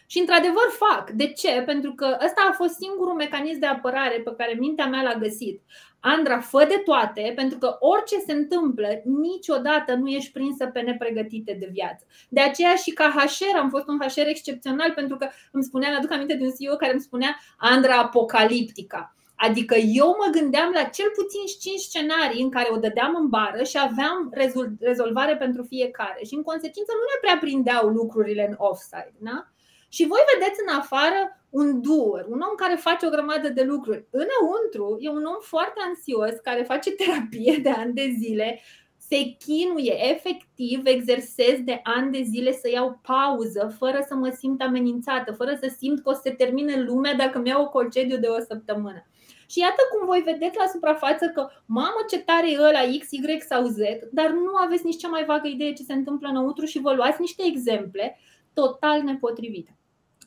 Și 0.06 0.20
într-adevăr 0.20 0.68
fac. 0.70 1.10
De 1.10 1.32
ce? 1.32 1.64
Pentru 1.66 1.94
că 1.94 2.18
ăsta 2.26 2.48
a 2.50 2.54
fost 2.54 2.74
singurul 2.74 3.14
mecanism 3.14 3.60
de 3.60 3.66
apărare 3.66 4.22
pe 4.24 4.34
care 4.38 4.56
mintea 4.60 4.86
mea 4.86 5.02
l-a 5.02 5.20
găsit. 5.20 5.62
Andra, 6.00 6.40
fă 6.40 6.66
de 6.68 6.82
toate, 6.86 7.34
pentru 7.36 7.58
că 7.58 7.78
orice 7.80 8.20
se 8.26 8.34
întâmplă, 8.34 8.88
niciodată 9.04 9.94
nu 9.94 10.08
ești 10.08 10.32
prinsă 10.32 10.66
pe 10.66 10.80
nepregătite 10.80 11.58
de 11.60 11.70
viață. 11.72 12.06
De 12.30 12.42
aceea 12.42 12.76
și 12.76 12.92
ca 12.92 13.14
HR 13.28 13.58
am 13.58 13.70
fost 13.70 13.88
un 13.88 14.00
HR 14.00 14.28
excepțional 14.28 14.92
pentru 14.92 15.18
că 15.18 15.28
îmi 15.52 15.64
spunea, 15.64 15.90
mi-aduc 15.90 16.12
aminte 16.12 16.34
de 16.34 16.44
un 16.44 16.52
CEO 16.60 16.76
care 16.76 16.92
îmi 16.92 17.02
spunea 17.02 17.38
Andra 17.58 17.98
Apocaliptica. 17.98 19.16
Adică 19.36 19.76
eu 19.76 20.08
mă 20.08 20.28
gândeam 20.40 20.72
la 20.74 20.84
cel 20.84 21.12
puțin 21.16 21.42
5 21.60 21.80
scenarii 21.80 22.42
în 22.42 22.50
care 22.50 22.68
o 22.72 22.78
dădeam 22.78 23.16
în 23.16 23.28
bară 23.28 23.64
și 23.64 23.78
aveam 23.80 24.34
rezolvare 24.80 25.38
pentru 25.38 25.64
fiecare. 25.64 26.24
Și 26.26 26.36
în 26.36 26.44
consecință 26.44 26.92
nu 26.96 27.06
ne 27.12 27.18
prea 27.22 27.38
prindeau 27.38 27.88
lucrurile 27.88 28.48
în 28.48 28.56
offside. 28.58 29.14
Da? 29.18 29.48
Și 29.90 30.08
voi 30.08 30.20
vedeți 30.34 30.60
în 30.68 30.76
afară 30.76 31.42
un 31.50 31.82
doer, 31.82 32.26
un 32.28 32.40
om 32.40 32.56
care 32.56 32.76
face 32.76 33.06
o 33.06 33.10
grămadă 33.10 33.50
de 33.50 33.64
lucruri. 33.64 34.06
Înăuntru 34.10 34.98
e 35.00 35.10
un 35.10 35.26
om 35.26 35.40
foarte 35.42 35.80
ansios 35.88 36.32
care 36.44 36.64
face 36.64 36.92
terapie 36.92 37.60
de 37.62 37.70
ani 37.70 37.94
de 37.94 38.16
zile, 38.20 38.62
se 38.98 39.36
chinuie 39.46 40.10
efectiv, 40.10 40.82
exersez 40.86 41.60
de 41.64 41.80
ani 41.84 42.12
de 42.12 42.22
zile 42.22 42.52
să 42.52 42.70
iau 42.70 43.00
pauză 43.02 43.76
fără 43.78 44.06
să 44.08 44.16
mă 44.16 44.30
simt 44.30 44.62
amenințată, 44.62 45.32
fără 45.32 45.58
să 45.62 45.74
simt 45.78 46.04
că 46.04 46.10
o 46.10 46.14
să 46.14 46.20
se 46.24 46.30
termine 46.30 46.82
lumea 46.82 47.14
dacă 47.14 47.40
mi 47.40 47.50
iau 47.50 47.64
o 47.64 47.70
concediu 47.70 48.18
de 48.18 48.28
o 48.28 48.40
săptămână. 48.40 49.08
Și 49.50 49.60
iată 49.60 49.82
cum 49.92 50.06
voi 50.06 50.22
vedeți 50.26 50.58
la 50.58 50.66
suprafață 50.72 51.32
că, 51.34 51.50
mamă, 51.66 52.06
ce 52.10 52.20
tare 52.20 52.52
e 52.52 52.60
ăla 52.60 52.80
X, 53.00 53.12
Y 53.12 53.40
sau 53.48 53.66
Z, 53.66 53.78
dar 54.12 54.30
nu 54.30 54.56
aveți 54.56 54.86
nici 54.86 54.98
cea 54.98 55.08
mai 55.08 55.26
vagă 55.26 55.48
idee 55.48 55.74
ce 55.74 55.84
se 55.84 55.94
întâmplă 55.94 56.28
înăuntru 56.28 56.66
și 56.66 56.80
vă 56.80 56.94
luați 56.94 57.22
niște 57.22 57.44
exemple 57.46 58.20
total 58.54 59.02
nepotrivite. 59.02 59.77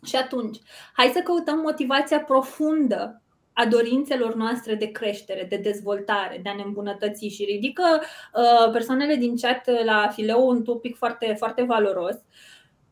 Și 0.05 0.17
atunci, 0.17 0.59
hai 0.93 1.11
să 1.15 1.21
căutăm 1.21 1.59
motivația 1.59 2.21
profundă 2.21 3.23
a 3.53 3.67
dorințelor 3.67 4.35
noastre 4.35 4.75
de 4.75 4.87
creștere, 4.91 5.47
de 5.49 5.57
dezvoltare, 5.57 6.41
de 6.43 6.49
a 6.49 6.55
ne 6.55 6.63
îmbunătăți 6.63 7.27
și 7.27 7.45
ridică 7.45 7.83
uh, 8.01 8.71
persoanele 8.73 9.15
din 9.15 9.37
chat 9.37 9.85
la 9.85 10.09
fileu 10.09 10.49
un 10.49 10.63
topic 10.63 10.97
foarte, 10.97 11.35
foarte 11.39 11.63
valoros. 11.63 12.17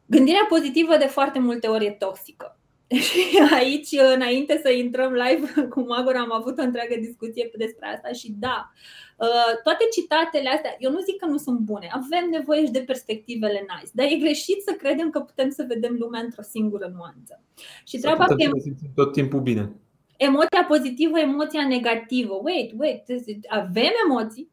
Gândirea 0.07 0.47
pozitivă 0.49 0.97
de 0.97 1.07
foarte 1.07 1.39
multe 1.39 1.67
ori 1.67 1.87
e 1.87 1.91
toxică. 1.91 2.58
Și 3.09 3.21
aici, 3.55 3.89
înainte 4.15 4.61
să 4.63 4.71
intrăm 4.71 5.13
live 5.13 5.63
cu 5.73 5.81
Magor, 5.81 6.15
am 6.15 6.33
avut 6.33 6.59
o 6.59 6.63
întreagă 6.63 6.95
discuție 7.01 7.51
despre 7.57 7.87
asta 7.87 8.13
și 8.13 8.33
da, 8.39 8.73
uh, 9.17 9.53
toate 9.63 9.85
citatele 9.93 10.49
astea, 10.49 10.77
eu 10.79 10.91
nu 10.91 11.01
zic 11.01 11.17
că 11.17 11.27
nu 11.27 11.37
sunt 11.37 11.59
bune, 11.59 11.89
avem 11.91 12.29
nevoie 12.31 12.65
și 12.65 12.71
de 12.71 12.83
perspectivele 12.87 13.61
nice, 13.61 13.91
dar 13.93 14.07
e 14.07 14.25
greșit 14.25 14.63
să 14.63 14.73
credem 14.79 15.11
că 15.11 15.21
putem 15.21 15.51
să 15.51 15.65
vedem 15.69 15.97
lumea 15.99 16.21
într-o 16.21 16.43
singură 16.43 16.93
nuanță. 16.97 17.43
Și 17.87 17.99
treaba 17.99 18.25
că 18.25 18.35
tot 18.95 19.13
timpul 19.13 19.41
bine. 19.41 19.73
Emoția 20.17 20.65
pozitivă, 20.69 21.19
emoția 21.19 21.67
negativă. 21.67 22.41
Wait, 22.43 22.73
wait, 22.77 23.05
avem 23.49 23.93
emoții, 24.09 24.51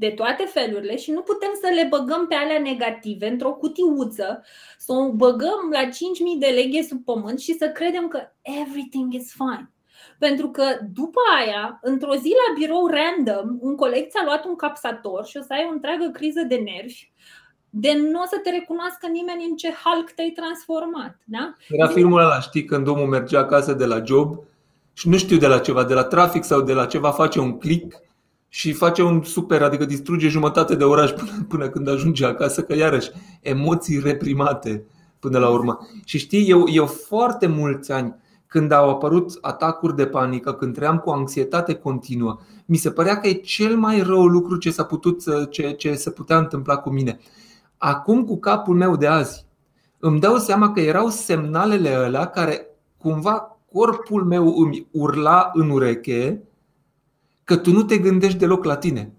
de 0.00 0.10
toate 0.10 0.44
felurile 0.44 0.96
și 0.96 1.10
nu 1.10 1.20
putem 1.20 1.50
să 1.62 1.68
le 1.74 1.86
băgăm 1.90 2.26
pe 2.26 2.34
alea 2.34 2.58
negative 2.58 3.28
într-o 3.28 3.52
cutiuță, 3.52 4.42
să 4.78 4.92
o 4.92 5.12
băgăm 5.12 5.60
la 5.72 5.84
5.000 5.84 5.90
de 6.38 6.46
leghe 6.46 6.82
sub 6.82 7.04
pământ 7.04 7.38
și 7.40 7.52
să 7.52 7.68
credem 7.68 8.08
că 8.08 8.20
everything 8.40 9.14
is 9.14 9.32
fine. 9.32 9.70
Pentru 10.18 10.48
că 10.50 10.64
după 10.92 11.20
aia, 11.38 11.78
într-o 11.82 12.14
zi 12.14 12.32
la 12.42 12.58
birou 12.58 12.86
random, 12.86 13.56
un 13.60 13.76
coleg 13.76 14.08
ți-a 14.08 14.24
luat 14.24 14.44
un 14.44 14.56
capsator 14.56 15.24
și 15.26 15.36
o 15.36 15.40
să 15.40 15.52
ai 15.52 15.66
o 15.68 15.72
întreagă 15.72 16.10
criză 16.12 16.42
de 16.48 16.56
nervi, 16.56 17.10
de 17.70 17.92
nu 17.92 18.20
o 18.20 18.26
să 18.26 18.38
te 18.42 18.50
recunoască 18.50 19.06
nimeni 19.06 19.46
în 19.48 19.56
ce 19.56 19.72
Hulk 19.84 20.10
te-ai 20.10 20.30
transformat. 20.30 21.18
Da? 21.24 21.54
Era 21.68 21.88
filmul 21.88 22.20
ăla, 22.20 22.40
știi, 22.40 22.64
când 22.64 22.86
omul 22.86 23.06
mergea 23.06 23.38
acasă 23.38 23.72
de 23.72 23.84
la 23.84 24.04
job 24.04 24.38
și 24.92 25.08
nu 25.08 25.16
știu 25.16 25.36
de 25.36 25.46
la 25.46 25.58
ceva, 25.58 25.84
de 25.84 25.94
la 25.94 26.04
trafic 26.04 26.44
sau 26.44 26.60
de 26.60 26.72
la 26.72 26.86
ceva 26.86 27.10
face 27.10 27.40
un 27.40 27.58
click 27.58 28.08
și 28.52 28.72
face 28.72 29.02
un 29.02 29.22
super, 29.22 29.62
adică 29.62 29.84
distruge 29.84 30.28
jumătate 30.28 30.74
de 30.74 30.84
oraș 30.84 31.10
până, 31.18 31.46
până 31.48 31.68
când 31.68 31.88
ajunge 31.88 32.26
acasă, 32.26 32.62
că 32.62 32.74
iarăși 32.74 33.10
emoții 33.40 34.00
reprimate 34.00 34.84
până 35.18 35.38
la 35.38 35.48
urmă. 35.48 35.78
Și 36.04 36.18
știi, 36.18 36.48
eu, 36.48 36.64
eu 36.68 36.86
foarte 36.86 37.46
mulți 37.46 37.92
ani 37.92 38.14
când 38.46 38.72
au 38.72 38.90
apărut 38.90 39.38
atacuri 39.40 39.96
de 39.96 40.06
panică, 40.06 40.52
când 40.52 40.74
trăiam 40.74 40.98
cu 40.98 41.10
anxietate 41.10 41.74
continuă, 41.74 42.38
mi 42.66 42.76
se 42.76 42.90
părea 42.90 43.18
că 43.18 43.28
e 43.28 43.32
cel 43.32 43.76
mai 43.76 44.00
rău 44.00 44.26
lucru 44.26 44.56
ce 44.56 44.70
s-a 44.70 44.84
putut, 44.84 45.22
ce, 45.50 45.70
ce 45.70 45.94
se 45.94 46.10
putea 46.10 46.38
întâmpla 46.38 46.76
cu 46.76 46.90
mine. 46.90 47.18
Acum, 47.76 48.24
cu 48.24 48.38
capul 48.38 48.76
meu 48.76 48.96
de 48.96 49.06
azi, 49.06 49.46
îmi 49.98 50.20
dau 50.20 50.36
seama 50.36 50.72
că 50.72 50.80
erau 50.80 51.08
semnalele 51.08 51.88
alea 51.88 52.26
care 52.26 52.66
cumva 52.96 53.58
corpul 53.72 54.24
meu 54.24 54.54
îmi 54.56 54.86
urla 54.90 55.50
în 55.54 55.70
ureche 55.70 56.42
că 57.50 57.56
tu 57.56 57.72
nu 57.72 57.82
te 57.82 57.98
gândești 57.98 58.38
deloc 58.38 58.64
la 58.64 58.76
tine. 58.76 59.12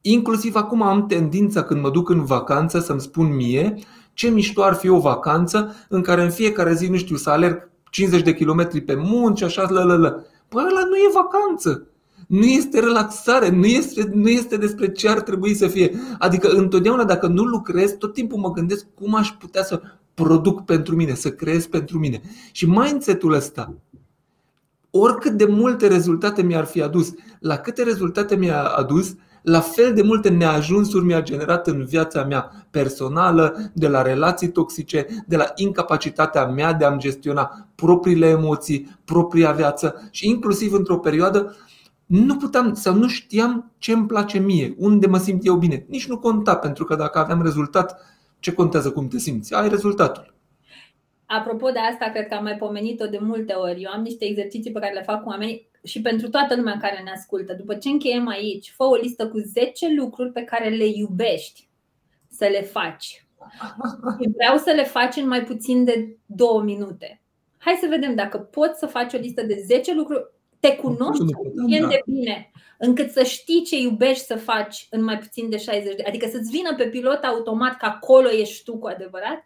Inclusiv 0.00 0.54
acum 0.54 0.82
am 0.82 1.06
tendința 1.06 1.62
când 1.62 1.82
mă 1.82 1.90
duc 1.90 2.08
în 2.08 2.24
vacanță 2.24 2.78
să-mi 2.78 3.00
spun 3.00 3.34
mie 3.34 3.78
ce 4.12 4.28
mișto 4.28 4.62
ar 4.62 4.74
fi 4.74 4.88
o 4.88 4.98
vacanță 4.98 5.74
în 5.88 6.02
care 6.02 6.22
în 6.22 6.30
fiecare 6.30 6.74
zi, 6.74 6.86
nu 6.86 6.96
știu, 6.96 7.16
să 7.16 7.30
alerg 7.30 7.70
50 7.90 8.22
de 8.22 8.34
kilometri 8.34 8.80
pe 8.80 8.94
munți, 8.94 9.44
așa, 9.44 9.70
la 9.70 9.82
la 9.82 9.94
la. 9.94 10.10
Păi 10.48 10.64
ăla 10.70 10.84
nu 10.88 10.96
e 10.96 11.10
vacanță. 11.14 11.86
Nu 12.28 12.44
este 12.44 12.80
relaxare, 12.80 13.50
nu 13.50 13.66
este, 13.66 14.10
nu 14.14 14.28
este 14.28 14.56
despre 14.56 14.92
ce 14.92 15.08
ar 15.08 15.20
trebui 15.20 15.54
să 15.54 15.66
fie. 15.66 15.94
Adică 16.18 16.48
întotdeauna 16.48 17.04
dacă 17.04 17.26
nu 17.26 17.42
lucrez, 17.42 17.92
tot 17.98 18.12
timpul 18.12 18.38
mă 18.38 18.50
gândesc 18.50 18.86
cum 18.94 19.14
aș 19.14 19.28
putea 19.28 19.62
să 19.62 19.80
produc 20.14 20.64
pentru 20.64 20.94
mine, 20.94 21.14
să 21.14 21.30
creez 21.30 21.66
pentru 21.66 21.98
mine. 21.98 22.20
Și 22.52 22.66
mindset-ul 22.66 23.32
ăsta 23.32 23.74
oricât 24.90 25.32
de 25.32 25.44
multe 25.44 25.86
rezultate 25.86 26.42
mi-ar 26.42 26.64
fi 26.64 26.82
adus, 26.82 27.12
la 27.40 27.56
câte 27.56 27.82
rezultate 27.82 28.36
mi-a 28.36 28.62
adus, 28.62 29.14
la 29.42 29.60
fel 29.60 29.94
de 29.94 30.02
multe 30.02 30.28
neajunsuri 30.28 31.04
mi-a 31.04 31.22
generat 31.22 31.66
în 31.66 31.84
viața 31.84 32.24
mea 32.24 32.66
personală, 32.70 33.70
de 33.72 33.88
la 33.88 34.02
relații 34.02 34.48
toxice, 34.48 35.06
de 35.26 35.36
la 35.36 35.52
incapacitatea 35.54 36.46
mea 36.46 36.72
de 36.72 36.84
a-mi 36.84 36.98
gestiona 36.98 37.68
propriile 37.74 38.26
emoții, 38.26 38.98
propria 39.04 39.52
viață 39.52 40.08
și 40.10 40.28
inclusiv 40.28 40.72
într-o 40.72 40.98
perioadă 40.98 41.56
nu 42.06 42.36
puteam 42.36 42.74
sau 42.74 42.94
nu 42.94 43.08
știam 43.08 43.70
ce 43.78 43.92
îmi 43.92 44.06
place 44.06 44.38
mie, 44.38 44.74
unde 44.78 45.06
mă 45.06 45.18
simt 45.18 45.46
eu 45.46 45.56
bine. 45.56 45.84
Nici 45.88 46.08
nu 46.08 46.18
conta, 46.18 46.56
pentru 46.56 46.84
că 46.84 46.94
dacă 46.94 47.18
aveam 47.18 47.42
rezultat, 47.42 48.00
ce 48.38 48.52
contează 48.52 48.90
cum 48.90 49.08
te 49.08 49.18
simți? 49.18 49.54
Ai 49.54 49.68
rezultatul. 49.68 50.34
Apropo 51.32 51.70
de 51.70 51.78
asta, 51.78 52.10
cred 52.10 52.28
că 52.28 52.34
am 52.34 52.42
mai 52.42 52.56
pomenit-o 52.56 53.06
de 53.06 53.18
multe 53.20 53.52
ori. 53.52 53.82
Eu 53.82 53.90
am 53.90 54.02
niște 54.02 54.24
exerciții 54.24 54.72
pe 54.72 54.80
care 54.80 54.94
le 54.94 55.02
fac 55.02 55.22
cu 55.22 55.28
oamenii 55.28 55.68
și 55.84 56.00
pentru 56.00 56.28
toată 56.28 56.56
lumea 56.56 56.76
care 56.80 57.02
ne 57.02 57.10
ascultă. 57.10 57.52
După 57.52 57.74
ce 57.74 57.88
încheiem 57.88 58.28
aici, 58.28 58.72
fă 58.76 58.84
o 58.84 58.94
listă 58.94 59.28
cu 59.28 59.38
10 59.38 59.94
lucruri 59.94 60.32
pe 60.32 60.42
care 60.42 60.68
le 60.68 60.86
iubești 60.86 61.68
să 62.30 62.46
le 62.50 62.62
faci. 62.62 63.26
Și 64.20 64.30
vreau 64.34 64.56
să 64.56 64.72
le 64.74 64.84
faci 64.84 65.16
în 65.16 65.28
mai 65.28 65.44
puțin 65.44 65.84
de 65.84 66.16
două 66.26 66.62
minute. 66.62 67.22
Hai 67.58 67.78
să 67.80 67.86
vedem 67.88 68.14
dacă 68.14 68.38
poți 68.38 68.78
să 68.78 68.86
faci 68.86 69.12
o 69.12 69.18
listă 69.18 69.42
de 69.42 69.62
10 69.66 69.94
lucruri. 69.94 70.30
Te 70.60 70.76
cunoști 70.76 71.24
suficient 71.32 71.88
de 71.88 72.00
bine 72.06 72.50
încât 72.78 73.10
să 73.10 73.22
știi 73.22 73.62
ce 73.62 73.80
iubești 73.80 74.24
să 74.24 74.36
faci 74.36 74.86
în 74.90 75.04
mai 75.04 75.18
puțin 75.18 75.50
de 75.50 75.56
60 75.56 75.96
de 75.96 76.02
Adică 76.06 76.28
să-ți 76.28 76.50
vină 76.50 76.74
pe 76.74 76.84
pilot 76.84 77.22
automat 77.24 77.76
că 77.76 77.86
acolo 77.86 78.30
ești 78.30 78.64
tu 78.64 78.78
cu 78.78 78.86
adevărat 78.86 79.44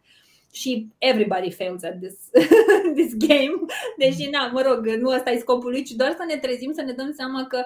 și 0.54 0.88
everybody 0.98 1.50
fails 1.50 1.82
at 1.82 1.98
this, 2.00 2.30
this 2.98 3.16
game. 3.16 3.54
Deși, 3.98 4.30
na, 4.30 4.46
mă 4.46 4.60
rog, 4.60 4.86
nu 4.86 5.08
ăsta 5.08 5.30
e 5.30 5.38
scopul 5.38 5.70
lui, 5.70 5.84
ci 5.84 5.90
doar 5.90 6.14
să 6.18 6.24
ne 6.28 6.36
trezim, 6.36 6.72
să 6.72 6.82
ne 6.82 6.92
dăm 6.92 7.12
seama 7.12 7.46
că 7.46 7.64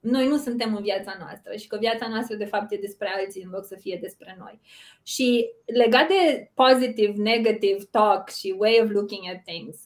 noi 0.00 0.28
nu 0.28 0.36
suntem 0.36 0.76
în 0.76 0.82
viața 0.82 1.16
noastră 1.18 1.56
și 1.56 1.66
că 1.66 1.76
viața 1.80 2.08
noastră 2.08 2.36
de 2.36 2.44
fapt 2.44 2.72
e 2.72 2.76
despre 2.76 3.12
alții 3.16 3.42
în 3.42 3.50
loc 3.50 3.64
să 3.64 3.76
fie 3.80 3.98
despre 4.00 4.36
noi. 4.38 4.60
Și 5.02 5.50
legat 5.66 6.08
de 6.08 6.50
positive, 6.54 7.12
negative 7.16 7.84
talk 7.90 8.28
și 8.28 8.54
way 8.58 8.80
of 8.82 8.90
looking 8.90 9.22
at 9.34 9.42
things, 9.44 9.76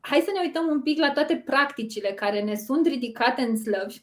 hai 0.00 0.20
să 0.20 0.30
ne 0.34 0.40
uităm 0.40 0.66
un 0.66 0.82
pic 0.82 0.98
la 0.98 1.12
toate 1.12 1.36
practicile 1.36 2.12
care 2.12 2.42
ne 2.42 2.54
sunt 2.54 2.86
ridicate 2.86 3.42
în 3.42 3.56
slăvi, 3.56 4.02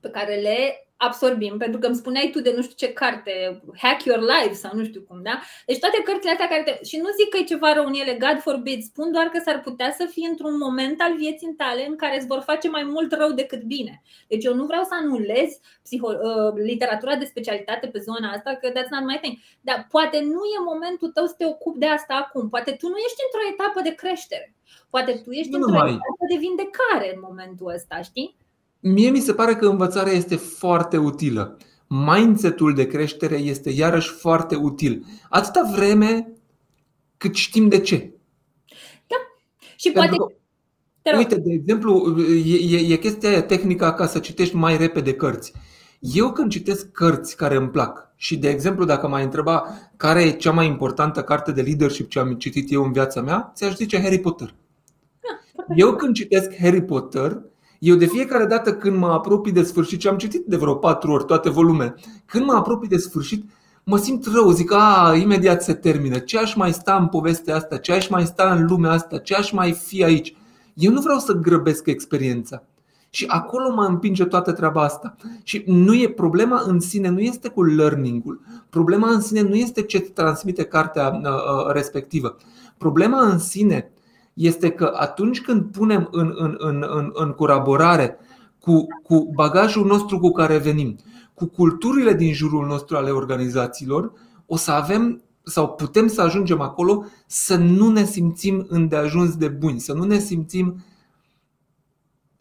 pe 0.00 0.10
care 0.10 0.34
le 0.34 0.87
absorbim, 0.98 1.56
pentru 1.58 1.78
că 1.80 1.86
îmi 1.86 1.96
spuneai 1.96 2.30
tu 2.32 2.40
de 2.40 2.52
nu 2.56 2.62
știu 2.62 2.74
ce 2.86 2.92
carte, 2.92 3.62
Hack 3.76 4.04
Your 4.04 4.20
Life 4.20 4.54
sau 4.54 4.70
nu 4.74 4.84
știu 4.84 5.02
cum, 5.08 5.22
da? 5.22 5.40
Deci 5.66 5.78
toate 5.78 6.02
cărțile 6.04 6.30
astea 6.30 6.48
care 6.48 6.62
te... 6.62 6.84
Și 6.84 6.96
nu 6.96 7.08
zic 7.18 7.28
că 7.30 7.36
e 7.36 7.52
ceva 7.52 7.72
rău 7.72 7.86
în 7.86 7.94
ele, 7.94 8.18
God 8.24 8.38
forbid, 8.40 8.82
spun 8.82 9.12
doar 9.12 9.26
că 9.26 9.38
s-ar 9.44 9.60
putea 9.60 9.90
să 9.98 10.04
fie 10.14 10.28
într-un 10.28 10.56
moment 10.64 11.00
al 11.00 11.14
vieții 11.16 11.54
tale 11.62 11.86
în 11.86 11.96
care 11.96 12.16
îți 12.16 12.26
vor 12.26 12.40
face 12.50 12.68
mai 12.68 12.84
mult 12.94 13.12
rău 13.12 13.30
decât 13.32 13.62
bine. 13.62 14.02
Deci 14.28 14.44
eu 14.44 14.54
nu 14.54 14.64
vreau 14.66 14.82
să 14.82 14.94
anulez 15.02 15.50
psiho- 15.86 16.18
uh, 16.28 16.52
literatura 16.70 17.14
de 17.16 17.24
specialitate 17.24 17.86
pe 17.86 17.98
zona 17.98 18.28
asta, 18.30 18.50
că 18.60 18.66
that's 18.70 18.92
not 18.94 19.04
my 19.10 19.18
thing. 19.22 19.36
Dar 19.60 19.86
poate 19.90 20.18
nu 20.20 20.42
e 20.54 20.70
momentul 20.72 21.08
tău 21.08 21.26
să 21.26 21.34
te 21.38 21.46
ocupi 21.46 21.78
de 21.78 21.86
asta 21.86 22.14
acum. 22.14 22.48
Poate 22.48 22.70
tu 22.80 22.86
nu 22.88 22.98
ești 23.06 23.24
într-o 23.26 23.48
etapă 23.52 23.80
de 23.88 23.94
creștere. 24.00 24.54
Poate 24.90 25.12
tu 25.24 25.30
ești 25.30 25.50
nu 25.50 25.56
într-o 25.56 25.72
mai. 25.72 25.88
etapă 25.88 26.24
de 26.32 26.38
vindecare 26.46 27.08
în 27.14 27.20
momentul 27.28 27.72
ăsta, 27.76 27.96
știi? 28.02 28.36
Mie 28.80 29.10
mi 29.10 29.20
se 29.20 29.34
pare 29.34 29.54
că 29.54 29.66
învățarea 29.66 30.12
este 30.12 30.36
foarte 30.36 30.96
utilă. 30.96 31.56
Mindset-ul 31.86 32.74
de 32.74 32.86
creștere 32.86 33.36
este 33.36 33.70
iarăși 33.70 34.10
foarte 34.10 34.54
util. 34.54 35.04
Atâta 35.28 35.70
vreme 35.74 36.32
cât 37.16 37.34
știm 37.34 37.68
de 37.68 37.80
ce. 37.80 38.12
Da. 39.06 39.16
Și 39.76 39.90
Pentru 39.90 40.16
poate. 40.16 40.36
Că, 41.02 41.16
uite, 41.16 41.34
de 41.34 41.52
exemplu, 41.52 42.20
e, 42.44 42.76
e, 42.76 42.92
e 42.92 42.96
chestia 42.96 43.28
aia 43.28 43.42
tehnica 43.42 43.94
ca 43.94 44.06
să 44.06 44.18
citești 44.18 44.54
mai 44.54 44.76
repede 44.76 45.14
cărți. 45.14 45.52
Eu 46.00 46.32
când 46.32 46.50
citesc 46.50 46.90
cărți 46.90 47.36
care 47.36 47.56
îmi 47.56 47.68
plac 47.68 48.12
și, 48.16 48.36
de 48.36 48.48
exemplu, 48.48 48.84
dacă 48.84 49.08
m-ai 49.08 49.24
întreba 49.24 49.66
care 49.96 50.22
e 50.22 50.30
cea 50.30 50.52
mai 50.52 50.66
importantă 50.66 51.22
carte 51.22 51.52
de 51.52 51.62
leadership 51.62 52.08
ce 52.08 52.18
am 52.18 52.34
citit 52.34 52.72
eu 52.72 52.84
în 52.84 52.92
viața 52.92 53.20
mea, 53.20 53.52
ți-aș 53.54 53.74
zice 53.74 54.00
Harry 54.00 54.18
Potter. 54.18 54.54
Da, 55.20 55.74
eu 55.76 55.96
când 55.96 56.14
citesc 56.14 56.56
Harry 56.56 56.82
Potter, 56.82 57.42
eu 57.78 57.96
de 57.96 58.06
fiecare 58.06 58.44
dată 58.44 58.74
când 58.74 58.96
mă 58.96 59.06
apropii 59.06 59.52
de 59.52 59.62
sfârșit, 59.62 60.00
și 60.00 60.08
am 60.08 60.16
citit 60.16 60.44
de 60.46 60.56
vreo 60.56 60.74
patru 60.74 61.12
ori 61.12 61.24
toate 61.24 61.50
volumele, 61.50 61.94
când 62.26 62.44
mă 62.44 62.52
apropii 62.52 62.88
de 62.88 62.96
sfârșit, 62.96 63.44
mă 63.84 63.96
simt 63.96 64.26
rău, 64.34 64.50
zic, 64.50 64.72
a, 64.72 65.14
imediat 65.20 65.62
se 65.62 65.74
termină, 65.74 66.18
ce 66.18 66.38
aș 66.38 66.54
mai 66.54 66.72
sta 66.72 66.96
în 66.96 67.06
povestea 67.06 67.56
asta, 67.56 67.76
ce 67.76 67.92
aș 67.92 68.08
mai 68.08 68.26
sta 68.26 68.54
în 68.58 68.66
lumea 68.66 68.90
asta, 68.90 69.18
ce 69.18 69.34
aș 69.34 69.50
mai 69.50 69.72
fi 69.72 70.04
aici. 70.04 70.36
Eu 70.74 70.92
nu 70.92 71.00
vreau 71.00 71.18
să 71.18 71.32
grăbesc 71.32 71.86
experiența. 71.86 72.62
Și 73.10 73.24
acolo 73.28 73.74
mă 73.74 73.84
împinge 73.84 74.24
toată 74.24 74.52
treaba 74.52 74.82
asta. 74.82 75.16
Și 75.42 75.62
nu 75.66 75.94
e 75.94 76.08
problema 76.08 76.62
în 76.66 76.80
sine, 76.80 77.08
nu 77.08 77.20
este 77.20 77.48
cu 77.48 77.62
learning-ul. 77.64 78.40
Problema 78.70 79.10
în 79.10 79.20
sine 79.20 79.40
nu 79.40 79.54
este 79.54 79.82
ce 79.82 80.00
transmite 80.00 80.64
cartea 80.64 81.20
uh, 81.22 81.28
uh, 81.28 81.72
respectivă. 81.72 82.36
Problema 82.78 83.20
în 83.20 83.38
sine 83.38 83.90
este 84.38 84.70
că 84.70 84.92
atunci 84.96 85.40
când 85.40 85.72
punem 85.72 86.08
în, 86.10 86.32
în, 86.36 86.54
în, 86.58 86.84
în, 86.88 87.10
în 87.14 87.32
colaborare 87.32 88.18
cu, 88.58 88.86
cu 89.02 89.30
bagajul 89.34 89.86
nostru 89.86 90.18
cu 90.18 90.30
care 90.30 90.58
venim, 90.58 90.96
cu 91.34 91.46
culturile 91.46 92.14
din 92.14 92.32
jurul 92.32 92.66
nostru 92.66 92.96
ale 92.96 93.10
organizațiilor, 93.10 94.12
o 94.46 94.56
să 94.56 94.70
avem 94.70 95.22
sau 95.42 95.68
putem 95.68 96.06
să 96.06 96.22
ajungem 96.22 96.60
acolo 96.60 97.04
să 97.26 97.56
nu 97.56 97.90
ne 97.90 98.04
simțim 98.04 98.66
îndeajuns 98.68 99.36
de 99.36 99.48
buni, 99.48 99.78
să 99.78 99.92
nu 99.92 100.04
ne 100.04 100.18
simțim 100.18 100.84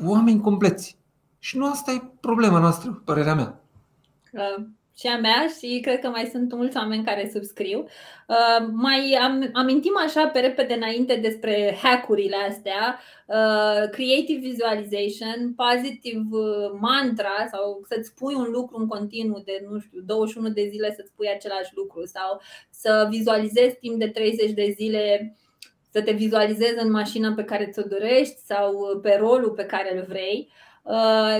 oameni 0.05 0.41
compleți. 0.41 0.97
Și 1.39 1.57
nu 1.57 1.69
asta 1.69 1.91
e 1.91 2.11
problema 2.19 2.59
noastră, 2.59 3.01
părerea 3.05 3.35
mea. 3.35 3.61
Uh, 4.97 5.07
și 5.07 5.07
a 5.07 5.17
mea 5.17 5.47
și 5.59 5.79
cred 5.79 5.99
că 5.99 6.09
mai 6.09 6.29
sunt 6.31 6.53
mulți 6.53 6.77
oameni 6.77 7.03
care 7.03 7.29
subscriu. 7.33 7.79
Uh, 8.27 8.67
mai 8.71 9.17
am, 9.21 9.49
amintim 9.53 9.93
așa 10.05 10.27
pe 10.27 10.39
repede 10.39 10.73
înainte 10.73 11.15
despre 11.15 11.77
hackurile 11.83 12.35
astea, 12.49 12.99
uh, 13.25 13.89
creative 13.89 14.39
visualization, 14.39 15.53
positive 15.55 16.27
uh, 16.29 16.71
mantra 16.79 17.47
sau 17.51 17.81
să-ți 17.87 18.13
pui 18.13 18.33
un 18.33 18.49
lucru 18.51 18.77
în 18.77 18.87
continuu 18.87 19.41
de, 19.45 19.65
nu 19.69 19.79
știu, 19.79 20.01
21 20.05 20.49
de 20.49 20.67
zile 20.71 20.93
să-ți 20.95 21.13
pui 21.15 21.29
același 21.29 21.71
lucru 21.75 22.05
sau 22.05 22.41
să 22.69 23.07
vizualizezi 23.09 23.75
timp 23.79 23.99
de 23.99 24.07
30 24.07 24.51
de 24.51 24.73
zile 24.75 25.35
să 25.91 26.01
te 26.01 26.11
vizualizezi 26.11 26.83
în 26.83 26.91
mașina 26.91 27.33
pe 27.35 27.43
care 27.43 27.69
ți-o 27.71 27.87
dorești 27.87 28.37
sau 28.45 28.99
pe 29.01 29.17
rolul 29.19 29.51
pe 29.51 29.65
care 29.65 29.97
îl 29.97 30.05
vrei. 30.07 30.47
Uh, 30.49 30.66
Uh, 30.66 30.66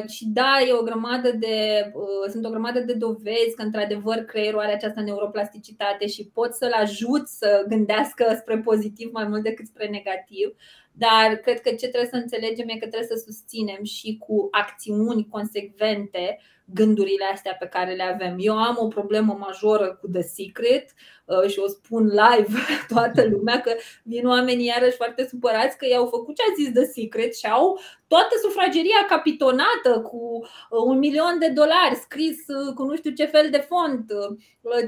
și 0.08 0.28
da, 0.28 0.60
e 0.68 0.74
o 0.74 0.84
grămadă 0.84 1.32
de, 1.32 1.92
uh, 1.94 2.30
sunt 2.32 2.46
o 2.46 2.50
grămadă 2.50 2.80
de 2.80 2.94
dovezi 2.94 3.56
că 3.56 3.62
într-adevăr 3.62 4.18
creierul 4.18 4.60
are 4.60 4.74
această 4.74 5.02
neuroplasticitate 5.02 6.08
și 6.08 6.30
pot 6.34 6.54
să-l 6.54 6.74
ajut 6.82 7.28
să 7.28 7.66
gândească 7.68 8.36
spre 8.40 8.58
pozitiv 8.58 9.10
mai 9.12 9.28
mult 9.28 9.44
decât 9.44 9.66
spre 9.66 9.88
negativ. 9.88 10.56
Dar 10.98 11.36
cred 11.36 11.62
că 11.62 11.70
ce 11.70 11.88
trebuie 11.88 12.10
să 12.10 12.16
înțelegem 12.16 12.68
e 12.68 12.78
că 12.78 12.88
trebuie 12.88 13.18
să 13.18 13.24
susținem 13.26 13.84
și 13.84 14.18
cu 14.18 14.48
acțiuni 14.52 15.28
consecvente 15.30 16.40
gândurile 16.74 17.26
astea 17.34 17.56
pe 17.60 17.68
care 17.68 17.94
le 17.94 18.04
avem. 18.04 18.36
Eu 18.40 18.58
am 18.58 18.76
o 18.80 18.88
problemă 18.88 19.38
majoră 19.40 19.98
cu 20.02 20.08
The 20.08 20.22
Secret 20.22 20.94
uh, 21.26 21.50
și 21.50 21.60
o 21.60 21.68
spun 21.68 22.06
live 22.06 22.58
toată 22.94 23.28
lumea 23.28 23.62
că 23.62 23.76
vin 24.04 24.28
oamenii 24.28 24.66
iarăși 24.66 24.96
foarte 24.96 25.28
supărați 25.30 25.78
că 25.78 25.86
i-au 25.90 26.06
făcut 26.06 26.36
ce 26.36 26.42
a 26.50 26.54
zis 26.56 26.72
The 26.74 26.84
Secret 26.84 27.36
și 27.36 27.46
au 27.46 27.80
toată 28.08 28.36
sufrageria 28.42 29.06
capitonată 29.08 30.02
cu 30.02 30.40
uh, 30.42 30.84
un 30.86 30.98
milion 30.98 31.40
de 31.40 31.50
dolari 31.50 31.96
scris 32.02 32.38
uh, 32.48 32.74
cu 32.74 32.84
nu 32.84 32.96
știu 32.96 33.12
ce 33.12 33.26
fel 33.26 33.50
de 33.50 33.58
font, 33.58 34.06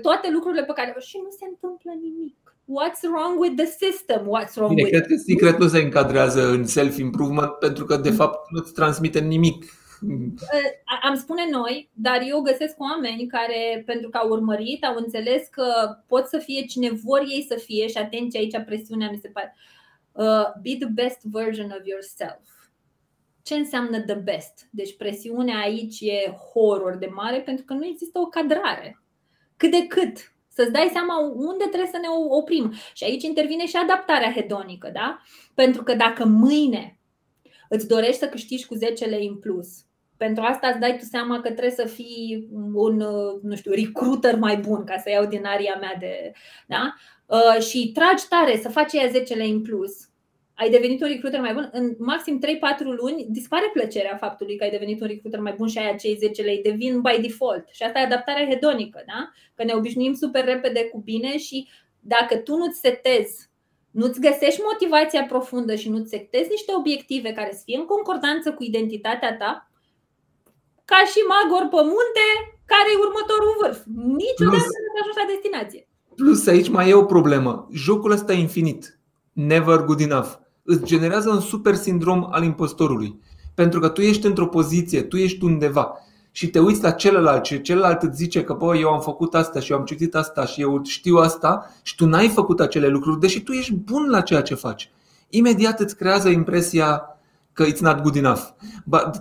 toate 0.02 0.30
lucrurile 0.32 0.64
pe 0.64 0.74
care 0.76 0.96
și 1.00 1.18
nu 1.24 1.30
se 1.30 1.46
întâmplă 1.50 1.92
nimic. 2.02 2.39
What's 2.70 3.02
wrong 3.04 3.40
with 3.40 3.56
the 3.56 3.66
system? 3.66 4.28
What's 4.28 4.56
wrong 4.56 4.74
Bine, 4.74 4.84
with 4.84 4.96
cred 4.96 5.08
că 5.08 5.16
Secret 5.16 5.58
nu 5.58 5.68
se 5.68 5.80
încadrează 5.80 6.50
în 6.50 6.66
self-improvement 6.66 7.52
pentru 7.52 7.86
că 7.86 7.98
de 7.98 8.12
fapt 8.12 8.52
nu-ți 8.52 8.74
transmite 8.74 9.20
nimic 9.20 9.66
am 11.02 11.16
spune 11.16 11.50
noi, 11.52 11.90
dar 11.94 12.22
eu 12.28 12.42
găsesc 12.42 12.80
oameni 12.80 13.28
care, 13.28 13.84
pentru 13.86 14.10
că 14.10 14.18
au 14.18 14.30
urmărit, 14.30 14.86
au 14.86 14.96
înțeles 14.96 15.48
că 15.48 15.98
pot 16.08 16.28
să 16.28 16.38
fie 16.38 16.66
cine 16.66 16.92
vor 16.92 17.20
ei 17.20 17.46
să 17.48 17.56
fie 17.56 17.88
și 17.88 17.98
atenție 17.98 18.40
aici 18.40 18.66
presiunea 18.66 19.10
mi 19.10 19.20
se 19.22 19.28
pare. 19.28 19.56
Uh, 20.12 20.46
be 20.62 20.76
the 20.80 20.90
best 20.94 21.20
version 21.22 21.76
of 21.80 21.86
yourself. 21.86 22.40
Ce 23.44 23.56
înseamnă 23.56 24.02
the 24.02 24.16
best? 24.16 24.68
Deci 24.72 24.98
presiunea 24.98 25.60
aici 25.60 26.00
e 26.02 26.38
horror 26.54 26.96
de 26.96 27.10
mare 27.14 27.42
pentru 27.42 27.66
că 27.66 27.74
nu 27.74 27.86
există 27.86 28.20
o 28.20 28.26
cadrare. 28.26 29.02
Cât 29.58 29.72
de 29.72 29.88
cât 29.88 30.34
să-ți 30.50 30.72
dai 30.72 30.90
seama 30.92 31.20
unde 31.20 31.64
trebuie 31.64 31.90
să 31.92 31.98
ne 32.02 32.08
oprim. 32.30 32.74
Și 32.94 33.04
aici 33.04 33.24
intervine 33.24 33.66
și 33.66 33.76
adaptarea 33.76 34.34
hedonică, 34.34 34.90
da? 34.94 35.22
Pentru 35.54 35.84
că 35.84 35.94
dacă 35.94 36.26
mâine 36.26 37.00
îți 37.70 37.88
dorești 37.88 38.18
să 38.18 38.28
câștigi 38.28 38.66
cu 38.66 38.76
10 38.76 39.06
lei 39.06 39.28
în 39.28 39.38
plus 39.38 39.84
pentru 40.20 40.44
asta 40.44 40.68
îți 40.68 40.80
dai 40.80 40.98
tu 40.98 41.06
seama 41.06 41.42
că 41.42 41.50
trebuie 41.50 41.72
să 41.72 41.86
fii 41.86 42.48
un, 42.74 42.96
nu 43.42 43.56
știu, 43.56 43.72
recruiter 43.72 44.36
mai 44.36 44.58
bun, 44.58 44.84
ca 44.84 44.98
să 44.98 45.10
iau 45.10 45.26
din 45.26 45.46
aria 45.46 45.78
mea 45.80 45.96
de. 46.00 46.32
Da? 46.68 46.94
Uh, 47.26 47.62
și 47.62 47.92
tragi 47.92 48.28
tare 48.30 48.60
să 48.62 48.70
faci 48.70 48.96
aia 48.96 49.08
10 49.08 49.34
lei 49.34 49.52
în 49.52 49.62
plus. 49.62 50.09
Ai 50.60 50.70
devenit 50.70 51.02
un 51.02 51.08
recruiter 51.08 51.40
mai 51.40 51.54
bun, 51.54 51.70
în 51.72 51.96
maxim 51.98 52.40
3-4 52.46 52.50
luni 53.00 53.26
dispare 53.30 53.70
plăcerea 53.74 54.18
faptului 54.18 54.56
că 54.56 54.64
ai 54.64 54.70
devenit 54.70 55.02
un 55.02 55.08
recruiter 55.08 55.40
mai 55.40 55.54
bun 55.58 55.68
și 55.68 55.78
ai 55.78 55.92
acei 55.92 56.16
10 56.16 56.42
lei, 56.42 56.62
devin 56.62 57.02
by 57.02 57.22
default. 57.22 57.68
Și 57.72 57.84
asta 57.84 58.00
e 58.00 58.04
adaptarea 58.04 58.48
hedonică, 58.48 59.04
da? 59.08 59.32
Că 59.56 59.64
ne 59.64 59.74
obișnuim 59.74 60.14
super 60.14 60.46
repede 60.46 60.86
cu 60.86 61.00
bine 61.00 61.38
și 61.38 61.68
dacă 62.00 62.38
tu 62.38 62.56
nu-ți 62.56 62.80
setezi 62.80 63.50
nu-ți 63.92 64.20
găsești 64.20 64.62
motivația 64.70 65.24
profundă 65.24 65.76
și 65.76 65.90
nu-ți 65.90 66.10
setezi 66.10 66.50
niște 66.50 66.72
obiective 66.76 67.32
care 67.32 67.52
să 67.54 67.62
fie 67.66 67.78
în 67.78 67.86
concordanță 67.86 68.54
cu 68.54 68.64
identitatea 68.64 69.38
ta, 69.38 69.72
ca 70.86 71.00
și 71.12 71.20
Magor 71.32 71.66
pe 71.74 71.82
munte, 71.94 72.28
care 72.72 72.90
e 72.92 73.06
următorul 73.08 73.54
vârf. 73.62 73.80
Niciodată 74.24 74.72
nu 74.84 74.90
te 74.94 75.00
ajungi 75.02 75.22
la 75.22 75.32
destinație. 75.34 75.88
Plus, 76.16 76.48
aici 76.48 76.70
mai 76.70 76.90
e 76.90 76.94
o 76.94 77.12
problemă. 77.16 77.68
Jocul 77.72 78.12
ăsta 78.12 78.34
e 78.34 78.40
infinit. 78.40 79.00
Never 79.34 79.78
good 79.78 80.00
enough. 80.00 80.30
Îți 80.72 80.84
generează 80.84 81.30
un 81.30 81.40
super 81.40 81.76
sindrom 81.76 82.28
al 82.32 82.44
impostorului. 82.44 83.20
Pentru 83.54 83.80
că 83.80 83.90
tu 83.90 84.02
ești 84.02 84.26
într-o 84.26 84.48
poziție, 84.48 85.02
tu 85.02 85.18
ești 85.18 85.44
undeva 85.44 85.94
și 86.32 86.48
te 86.48 86.60
uiți 86.60 86.82
la 86.82 86.92
celălalt 86.92 87.46
și 87.46 87.62
celălalt 87.62 88.02
îți 88.02 88.16
zice 88.16 88.44
că 88.44 88.54
bă, 88.54 88.78
eu 88.78 88.90
am 88.90 89.02
făcut 89.02 89.36
asta 89.36 89.60
și 89.60 89.72
eu 89.72 89.78
am 89.78 89.86
citit 89.86 90.16
asta 90.16 90.46
și 90.46 90.62
eu 90.62 90.82
știu 90.84 91.16
asta 91.16 91.70
și 91.82 91.96
tu 91.96 92.06
n-ai 92.06 92.28
făcut 92.28 92.60
acele 92.60 92.88
lucruri, 92.88 93.20
deși 93.20 93.42
tu 93.42 93.52
ești 93.52 93.74
bun 93.74 94.10
la 94.10 94.22
ceea 94.22 94.42
ce 94.42 94.56
faci. 94.56 94.92
Imediat 95.30 95.80
îți 95.80 95.96
creează 95.96 96.30
impresia 96.30 97.04
că 97.54 97.66
it's 97.66 97.80
not 97.80 98.02
good 98.02 98.16
enough. 98.16 98.42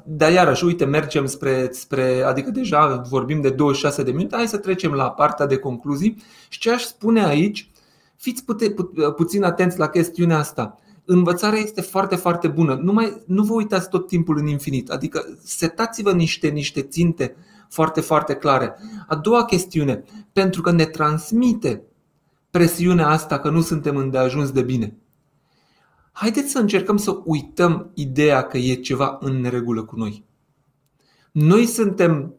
Dar 0.05 0.33
iarăși, 0.33 0.65
uite, 0.65 0.85
mergem 0.85 1.27
spre, 1.27 1.69
spre, 1.73 2.23
adică 2.23 2.51
deja 2.51 3.03
vorbim 3.09 3.41
de 3.41 3.51
26 3.51 4.03
de 4.03 4.11
minute, 4.11 4.37
hai 4.37 4.49
să 4.49 4.59
trecem 4.59 4.93
la 4.93 5.11
partea 5.11 5.47
de 5.47 5.57
concluzii. 5.57 6.23
Și 6.49 6.59
ce 6.59 6.73
aș 6.73 6.83
spune 6.83 7.25
aici, 7.25 7.71
fiți 8.17 8.45
pute, 8.45 8.71
pu, 8.71 8.83
puțin 9.17 9.45
atenți 9.45 9.79
la 9.79 9.89
chestiunea 9.89 10.39
asta. 10.39 10.79
Învățarea 11.11 11.59
este 11.59 11.81
foarte, 11.81 12.17
foarte 12.17 12.49
bună. 12.49 12.75
Nu, 12.83 12.93
mai, 12.93 13.23
nu 13.27 13.43
vă 13.43 13.53
uitați 13.53 13.89
tot 13.89 14.07
timpul 14.07 14.39
în 14.39 14.47
infinit. 14.47 14.91
Adică 14.91 15.39
setați-vă 15.45 16.13
niște, 16.13 16.49
niște 16.49 16.83
ținte 16.83 17.37
foarte, 17.69 18.01
foarte 18.01 18.35
clare. 18.35 18.75
A 19.07 19.17
doua 19.17 19.45
chestiune, 19.45 20.05
pentru 20.33 20.63
că 20.63 20.71
ne 20.71 20.85
transmite 20.85 21.83
presiunea 22.51 23.09
asta 23.09 23.39
că 23.39 23.51
nu 23.51 23.61
suntem 23.61 23.97
îndeajuns 23.97 24.51
de 24.51 24.63
bine 24.63 24.97
haideți 26.19 26.51
să 26.51 26.59
încercăm 26.59 26.97
să 26.97 27.21
uităm 27.25 27.91
ideea 27.95 28.43
că 28.43 28.59
e 28.59 28.75
ceva 28.75 29.19
în 29.21 29.41
neregulă 29.41 29.85
cu 29.85 29.97
noi. 29.97 30.25
Noi 31.33 31.67
suntem 31.67 32.35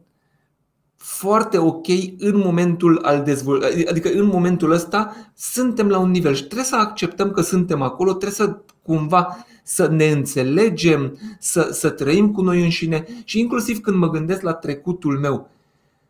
foarte 1.02 1.58
ok 1.58 1.86
în 2.18 2.36
momentul 2.36 2.98
al 3.02 3.22
dezvoltării, 3.22 3.86
adică 3.86 4.08
în 4.08 4.26
momentul 4.26 4.70
ăsta 4.70 5.16
suntem 5.36 5.88
la 5.88 5.98
un 5.98 6.10
nivel 6.10 6.34
și 6.34 6.44
trebuie 6.44 6.64
să 6.64 6.76
acceptăm 6.76 7.30
că 7.30 7.40
suntem 7.40 7.82
acolo, 7.82 8.10
trebuie 8.10 8.46
să 8.46 8.60
cumva 8.82 9.46
să 9.64 9.86
ne 9.88 10.10
înțelegem, 10.10 11.18
să, 11.38 11.68
să 11.72 11.90
trăim 11.90 12.32
cu 12.32 12.42
noi 12.42 12.62
înșine 12.62 13.06
și 13.24 13.40
inclusiv 13.40 13.80
când 13.80 13.96
mă 13.96 14.10
gândesc 14.10 14.42
la 14.42 14.52
trecutul 14.52 15.18
meu 15.18 15.50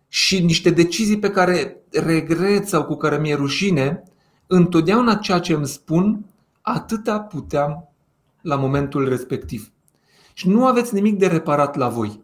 și 0.09 0.43
niște 0.43 0.71
decizii 0.71 1.19
pe 1.19 1.31
care 1.31 1.77
regret 1.91 2.69
sau 2.69 2.85
cu 2.85 2.97
care 2.97 3.19
mi-e 3.19 3.35
rușine, 3.35 4.03
întotdeauna 4.47 5.15
ceea 5.15 5.39
ce 5.39 5.53
îmi 5.53 5.67
spun 5.67 6.25
atâta 6.61 7.21
puteam 7.21 7.89
la 8.41 8.57
momentul 8.57 9.09
respectiv. 9.09 9.73
Și 10.33 10.49
nu 10.49 10.67
aveți 10.67 10.95
nimic 10.95 11.19
de 11.19 11.27
reparat 11.27 11.77
la 11.77 11.89
voi. 11.89 12.21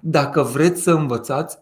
Dacă 0.00 0.42
vreți 0.42 0.82
să 0.82 0.90
învățați, 0.90 1.58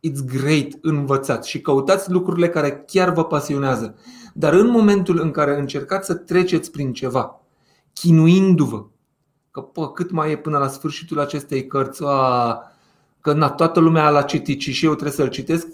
it's 0.00 0.24
great, 0.24 0.68
învățați 0.80 1.48
și 1.48 1.60
căutați 1.60 2.10
lucrurile 2.10 2.48
care 2.48 2.84
chiar 2.86 3.12
vă 3.12 3.24
pasionează. 3.24 3.96
Dar 4.34 4.52
în 4.52 4.70
momentul 4.70 5.20
în 5.20 5.30
care 5.30 5.58
încercați 5.58 6.06
să 6.06 6.14
treceți 6.14 6.70
prin 6.70 6.92
ceva, 6.92 7.40
chinuindu-vă, 7.92 8.86
că 9.50 9.60
pă, 9.60 9.90
cât 9.90 10.10
mai 10.10 10.30
e 10.30 10.36
până 10.36 10.58
la 10.58 10.68
sfârșitul 10.68 11.20
acestei 11.20 11.66
cărți, 11.66 12.02
a, 12.06 12.62
că 13.20 13.32
na, 13.32 13.50
toată 13.50 13.80
lumea 13.80 14.10
l-a 14.10 14.22
citit 14.22 14.60
și 14.60 14.84
eu 14.84 14.92
trebuie 14.92 15.12
să-l 15.12 15.28
citesc, 15.28 15.66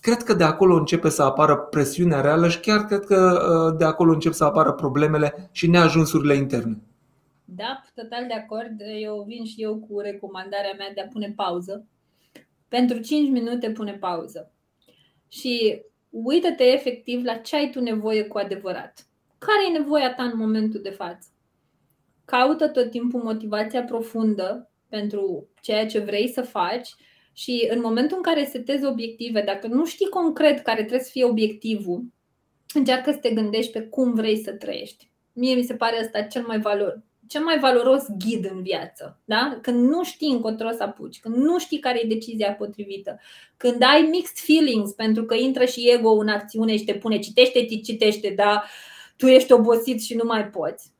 cred 0.00 0.22
că 0.22 0.34
de 0.34 0.44
acolo 0.44 0.74
începe 0.74 1.08
să 1.08 1.22
apară 1.22 1.56
presiunea 1.56 2.20
reală 2.20 2.48
și 2.48 2.60
chiar 2.60 2.84
cred 2.84 3.04
că 3.04 3.48
uh, 3.68 3.78
de 3.78 3.84
acolo 3.84 4.12
încep 4.12 4.32
să 4.32 4.44
apară 4.44 4.72
problemele 4.72 5.48
și 5.52 5.66
neajunsurile 5.66 6.34
interne. 6.34 6.78
Da, 7.44 7.82
total 7.94 8.26
de 8.26 8.34
acord. 8.34 8.80
Eu 9.02 9.24
vin 9.26 9.44
și 9.44 9.62
eu 9.62 9.86
cu 9.88 10.00
recomandarea 10.00 10.74
mea 10.78 10.90
de 10.94 11.00
a 11.00 11.06
pune 11.12 11.32
pauză. 11.36 11.86
Pentru 12.68 12.98
5 12.98 13.28
minute 13.30 13.70
pune 13.70 13.92
pauză. 13.92 14.52
Și 15.28 15.82
uită-te 16.10 16.64
efectiv 16.64 17.24
la 17.24 17.34
ce 17.34 17.56
ai 17.56 17.70
tu 17.70 17.80
nevoie 17.80 18.22
cu 18.22 18.38
adevărat. 18.38 19.06
Care 19.38 19.66
e 19.68 19.78
nevoia 19.78 20.14
ta 20.14 20.22
în 20.22 20.36
momentul 20.36 20.80
de 20.82 20.90
față? 20.90 21.28
Caută 22.24 22.68
tot 22.68 22.90
timpul 22.90 23.22
motivația 23.22 23.84
profundă 23.84 24.70
pentru 24.88 25.48
ceea 25.60 25.86
ce 25.86 25.98
vrei 25.98 26.28
să 26.28 26.42
faci 26.42 26.88
și 27.32 27.68
în 27.70 27.80
momentul 27.80 28.16
în 28.16 28.22
care 28.22 28.44
setezi 28.44 28.84
obiective, 28.84 29.42
dacă 29.42 29.66
nu 29.66 29.84
știi 29.84 30.08
concret 30.08 30.58
care 30.58 30.78
trebuie 30.78 31.00
să 31.00 31.10
fie 31.10 31.24
obiectivul, 31.24 32.04
încearcă 32.74 33.12
să 33.12 33.18
te 33.18 33.30
gândești 33.30 33.72
pe 33.72 33.80
cum 33.80 34.14
vrei 34.14 34.36
să 34.36 34.52
trăiești. 34.52 35.10
Mie 35.32 35.54
mi 35.54 35.62
se 35.62 35.74
pare 35.74 35.98
asta 36.00 36.22
cel 36.22 36.46
mai 36.46 36.60
valor, 36.60 37.02
cel 37.28 37.42
mai 37.42 37.58
valoros 37.58 38.04
ghid 38.18 38.50
în 38.50 38.62
viață. 38.62 39.20
Da? 39.24 39.58
Când 39.62 39.88
nu 39.88 40.04
știi 40.04 40.30
încotro 40.30 40.70
să 40.70 40.82
apuci, 40.82 41.20
când 41.20 41.34
nu 41.34 41.58
știi 41.58 41.78
care 41.78 42.00
e 42.02 42.06
decizia 42.06 42.52
potrivită, 42.52 43.20
când 43.56 43.82
ai 43.82 44.02
mixed 44.10 44.36
feelings 44.36 44.92
pentru 44.92 45.24
că 45.24 45.34
intră 45.34 45.64
și 45.64 45.90
ego 45.90 46.10
în 46.10 46.28
acțiune 46.28 46.76
și 46.76 46.84
te 46.84 46.94
pune 46.94 47.18
citește, 47.18 47.64
te 47.64 47.76
citește, 47.76 48.32
dar 48.36 48.64
tu 49.16 49.26
ești 49.26 49.52
obosit 49.52 50.02
și 50.02 50.14
nu 50.14 50.24
mai 50.24 50.46
poți. 50.46 50.92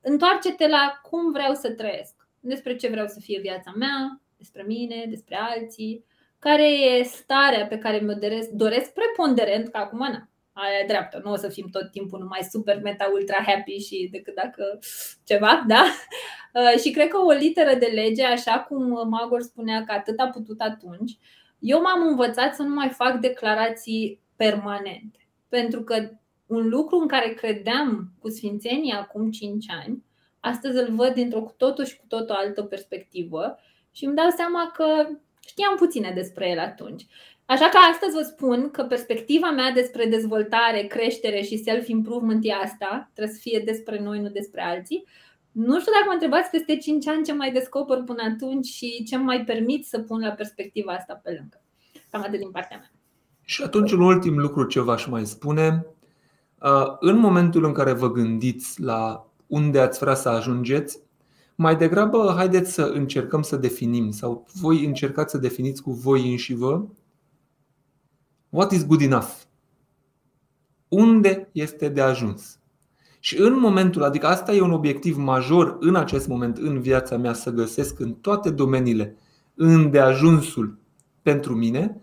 Întoarce-te 0.00 0.68
la 0.68 1.00
cum 1.02 1.32
vreau 1.32 1.54
să 1.54 1.70
trăiesc, 1.70 2.14
despre 2.40 2.76
ce 2.76 2.88
vreau 2.88 3.06
să 3.06 3.20
fie 3.20 3.40
viața 3.40 3.72
mea, 3.76 4.20
despre 4.36 4.64
mine, 4.66 5.06
despre 5.08 5.38
alții, 5.40 6.04
care 6.38 6.70
e 6.70 7.02
starea 7.02 7.66
pe 7.66 7.78
care 7.78 7.98
mi-o 7.98 8.14
doresc, 8.14 8.48
doresc 8.48 8.92
preponderent, 8.92 9.68
că 9.68 9.78
acum 9.78 9.98
na, 9.98 10.28
aia 10.58 10.78
e 10.82 10.86
dreaptă, 10.86 11.20
nu 11.24 11.30
o 11.30 11.36
să 11.36 11.48
fim 11.48 11.68
tot 11.70 11.90
timpul 11.90 12.18
numai 12.18 12.48
super 12.50 12.80
meta 12.82 13.10
ultra 13.12 13.42
happy 13.46 13.76
și 13.76 14.08
decât 14.12 14.34
dacă 14.34 14.78
ceva, 15.24 15.64
da? 15.72 15.84
Uh, 16.54 16.80
și 16.80 16.90
cred 16.90 17.08
că 17.08 17.18
o 17.18 17.30
literă 17.30 17.74
de 17.74 17.86
lege, 17.86 18.24
așa 18.24 18.60
cum 18.60 19.08
Magor 19.08 19.40
spunea 19.40 19.84
că 19.84 19.92
atât 19.92 20.18
a 20.18 20.28
putut 20.28 20.60
atunci, 20.60 21.18
eu 21.58 21.80
m-am 21.80 22.06
învățat 22.06 22.54
să 22.54 22.62
nu 22.62 22.74
mai 22.74 22.88
fac 22.88 23.18
declarații 23.20 24.20
permanente. 24.36 25.28
Pentru 25.48 25.82
că 25.82 26.10
un 26.46 26.68
lucru 26.68 26.98
în 26.98 27.06
care 27.06 27.28
credeam 27.28 28.12
cu 28.18 28.28
sfințenii 28.28 28.92
acum 28.92 29.30
5 29.30 29.66
ani, 29.84 30.04
astăzi 30.40 30.78
îl 30.78 30.94
văd 30.94 31.14
dintr-o 31.14 31.42
cu 31.42 31.54
totul 31.56 31.84
și 31.84 31.96
cu 31.96 32.04
totul 32.08 32.34
altă 32.34 32.62
perspectivă 32.62 33.58
și 33.92 34.04
îmi 34.04 34.14
dau 34.14 34.30
seama 34.30 34.70
că 34.74 35.08
știam 35.46 35.76
puține 35.76 36.12
despre 36.14 36.48
el 36.48 36.58
atunci. 36.58 37.06
Așa 37.54 37.68
că 37.68 37.78
astăzi 37.92 38.14
vă 38.14 38.22
spun 38.22 38.70
că 38.70 38.82
perspectiva 38.82 39.50
mea 39.50 39.72
despre 39.72 40.06
dezvoltare, 40.06 40.86
creștere 40.88 41.40
și 41.40 41.62
self-improvement 41.62 42.44
e 42.44 42.52
asta, 42.52 43.10
trebuie 43.14 43.34
să 43.34 43.40
fie 43.40 43.62
despre 43.64 44.00
noi, 44.02 44.20
nu 44.20 44.28
despre 44.28 44.62
alții. 44.62 45.04
Nu 45.52 45.80
știu 45.80 45.92
dacă 45.92 46.04
mă 46.06 46.12
întrebați 46.12 46.50
peste 46.50 46.76
5 46.76 47.06
ani 47.08 47.24
ce 47.24 47.32
mai 47.32 47.52
descoper 47.52 48.02
până 48.04 48.22
atunci 48.34 48.66
și 48.66 49.04
ce 49.04 49.16
mai 49.16 49.44
permit 49.44 49.86
să 49.86 49.98
pun 49.98 50.20
la 50.20 50.30
perspectiva 50.30 50.92
asta 50.92 51.20
pe 51.22 51.30
lângă. 51.38 51.62
Cam 52.10 52.22
atât 52.22 52.38
din 52.38 52.50
partea 52.50 52.76
mea. 52.76 52.90
Și 53.42 53.62
atunci 53.62 53.92
un 53.92 54.00
ultim 54.00 54.38
lucru 54.38 54.64
ce 54.64 54.80
v-aș 54.80 55.06
mai 55.06 55.26
spune. 55.26 55.86
În 57.00 57.18
momentul 57.18 57.64
în 57.64 57.72
care 57.72 57.92
vă 57.92 58.12
gândiți 58.12 58.80
la 58.80 59.26
unde 59.46 59.80
ați 59.80 59.98
vrea 59.98 60.14
să 60.14 60.28
ajungeți, 60.28 61.00
mai 61.54 61.76
degrabă 61.76 62.32
haideți 62.36 62.72
să 62.72 62.82
încercăm 62.82 63.42
să 63.42 63.56
definim 63.56 64.10
sau 64.10 64.46
voi 64.60 64.84
încercați 64.84 65.30
să 65.30 65.38
definiți 65.38 65.82
cu 65.82 65.90
voi 65.90 66.30
înși 66.30 66.54
vă 66.54 66.82
what 68.48 68.72
is 68.72 68.86
good 68.86 69.00
enough. 69.00 69.28
Unde 70.88 71.48
este 71.52 71.88
de 71.88 72.00
ajuns? 72.00 72.58
Și 73.20 73.38
în 73.40 73.58
momentul, 73.58 74.04
adică 74.04 74.26
asta 74.26 74.52
e 74.52 74.60
un 74.60 74.72
obiectiv 74.72 75.16
major 75.16 75.76
în 75.80 75.94
acest 75.94 76.28
moment 76.28 76.56
în 76.56 76.80
viața 76.80 77.16
mea 77.16 77.32
să 77.32 77.50
găsesc 77.50 78.00
în 78.00 78.12
toate 78.12 78.50
domeniile 78.50 79.16
îndeajunsul 79.54 80.78
pentru 81.22 81.54
mine, 81.54 82.00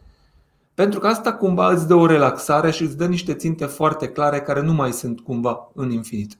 pentru 0.73 0.99
că 0.99 1.07
asta 1.07 1.33
cumva 1.33 1.71
îți 1.71 1.87
dă 1.87 1.93
o 1.93 2.05
relaxare 2.05 2.71
și 2.71 2.83
îți 2.83 2.97
dă 2.97 3.05
niște 3.05 3.33
ținte 3.33 3.65
foarte 3.65 4.07
clare 4.07 4.41
care 4.41 4.61
nu 4.61 4.73
mai 4.73 4.91
sunt 4.91 5.19
cumva 5.19 5.71
în 5.73 5.91
infinit. 5.91 6.37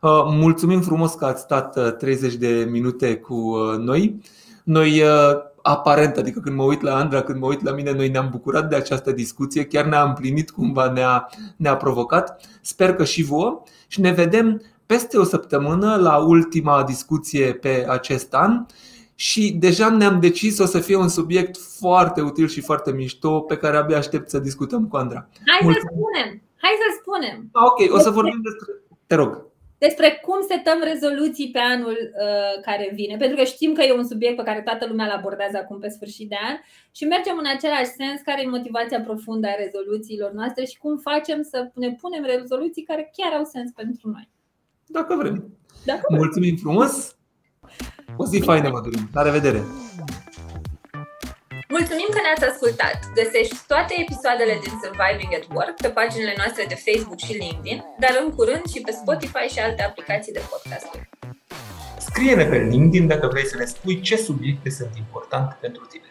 Uh, 0.00 0.24
mulțumim 0.30 0.80
frumos 0.80 1.14
că 1.14 1.24
ați 1.24 1.42
stat 1.42 1.96
30 1.96 2.32
uh, 2.32 2.38
de 2.38 2.68
minute 2.70 3.16
cu 3.16 3.34
uh, 3.34 3.76
noi. 3.78 4.20
Noi 4.64 5.02
aparent, 5.68 6.16
adică 6.16 6.40
când 6.40 6.56
mă 6.56 6.62
uit 6.62 6.80
la 6.80 6.96
Andra, 6.96 7.22
când 7.22 7.40
mă 7.40 7.46
uit 7.46 7.62
la 7.62 7.72
mine, 7.72 7.92
noi 7.92 8.08
ne-am 8.08 8.28
bucurat 8.30 8.68
de 8.68 8.76
această 8.76 9.12
discuție, 9.12 9.64
chiar 9.64 9.84
ne-a 9.84 10.02
împlinit 10.02 10.50
cumva, 10.50 10.92
ne-a, 10.92 11.28
ne-a 11.56 11.76
provocat. 11.76 12.40
Sper 12.60 12.94
că 12.94 13.04
și 13.04 13.22
vouă 13.22 13.62
și 13.86 14.00
ne 14.00 14.12
vedem 14.12 14.62
peste 14.86 15.18
o 15.18 15.24
săptămână 15.24 15.96
la 15.96 16.16
ultima 16.16 16.82
discuție 16.82 17.52
pe 17.52 17.86
acest 17.88 18.34
an 18.34 18.66
și 19.14 19.56
deja 19.58 19.90
ne-am 19.90 20.20
decis 20.20 20.58
o 20.58 20.64
să 20.64 20.78
fie 20.78 20.96
un 20.96 21.08
subiect 21.08 21.56
foarte 21.78 22.20
util 22.20 22.48
și 22.48 22.60
foarte 22.60 22.92
mișto 22.92 23.40
pe 23.40 23.56
care 23.56 23.76
abia 23.76 23.96
aștept 23.96 24.30
să 24.30 24.38
discutăm 24.38 24.88
cu 24.88 24.96
Andra. 24.96 25.28
Hai 25.46 25.60
Mulțumesc. 25.62 25.80
să 25.80 25.94
spunem! 25.94 26.42
Hai 26.56 26.72
să 26.82 27.00
spunem! 27.00 27.48
Ah, 27.52 27.64
ok, 27.64 27.94
o 27.94 27.98
să 27.98 28.10
vorbim 28.10 28.40
despre... 28.42 28.72
Te 29.06 29.14
rog 29.14 29.47
despre 29.78 30.08
cum 30.26 30.38
setăm 30.52 30.78
rezoluții 30.90 31.50
pe 31.50 31.58
anul 31.58 31.98
uh, 31.98 32.54
care 32.62 32.90
vine, 32.94 33.16
pentru 33.16 33.36
că 33.36 33.44
știm 33.44 33.72
că 33.74 33.82
e 33.82 33.92
un 33.92 34.06
subiect 34.12 34.36
pe 34.36 34.48
care 34.48 34.60
toată 34.60 34.86
lumea 34.86 35.06
îl 35.06 35.16
abordează 35.18 35.56
acum 35.56 35.78
pe 35.78 35.88
sfârșit 35.88 36.28
de 36.28 36.38
an 36.48 36.56
și 36.96 37.04
mergem 37.04 37.36
în 37.38 37.48
același 37.54 37.90
sens 38.00 38.20
care 38.20 38.42
e 38.42 38.56
motivația 38.56 39.00
profundă 39.00 39.46
a 39.46 39.60
rezoluțiilor 39.64 40.30
noastre 40.32 40.64
și 40.64 40.78
cum 40.78 40.96
facem 40.96 41.42
să 41.42 41.70
ne 41.74 41.90
punem 42.00 42.24
rezoluții 42.24 42.82
care 42.90 43.10
chiar 43.16 43.32
au 43.38 43.44
sens 43.44 43.70
pentru 43.80 44.08
noi. 44.14 44.28
Dacă 44.86 45.16
vrem. 45.16 45.36
Dacă 45.84 46.04
vrem. 46.08 46.20
Mulțumim 46.20 46.56
frumos! 46.56 47.16
O 48.16 48.24
zi 48.24 48.40
faină, 48.40 48.70
vă 48.70 48.80
dorim. 48.84 49.08
La 49.12 49.22
revedere! 49.22 49.62
Mulțumim 51.76 52.08
că 52.14 52.20
ne-ați 52.22 52.48
ascultat! 52.50 52.98
Găsești 53.18 53.56
toate 53.72 53.92
episoadele 54.04 54.54
din 54.64 54.74
Surviving 54.82 55.32
at 55.38 55.46
Work 55.56 55.76
pe 55.84 55.90
paginile 55.98 56.34
noastre 56.40 56.64
de 56.72 56.82
Facebook 56.86 57.20
și 57.26 57.38
LinkedIn, 57.42 57.78
dar 58.02 58.12
în 58.22 58.28
curând 58.36 58.64
și 58.72 58.80
pe 58.86 58.92
Spotify 59.00 59.46
și 59.54 59.58
alte 59.66 59.82
aplicații 59.82 60.36
de 60.38 60.42
podcasturi. 60.52 61.08
Scrie-ne 62.08 62.44
pe 62.52 62.58
LinkedIn 62.72 63.06
dacă 63.06 63.26
vrei 63.32 63.46
să 63.52 63.56
ne 63.56 63.64
spui 63.64 64.00
ce 64.00 64.16
subiecte 64.16 64.70
sunt 64.70 64.92
importante 65.04 65.56
pentru 65.60 65.82
tine. 65.90 66.07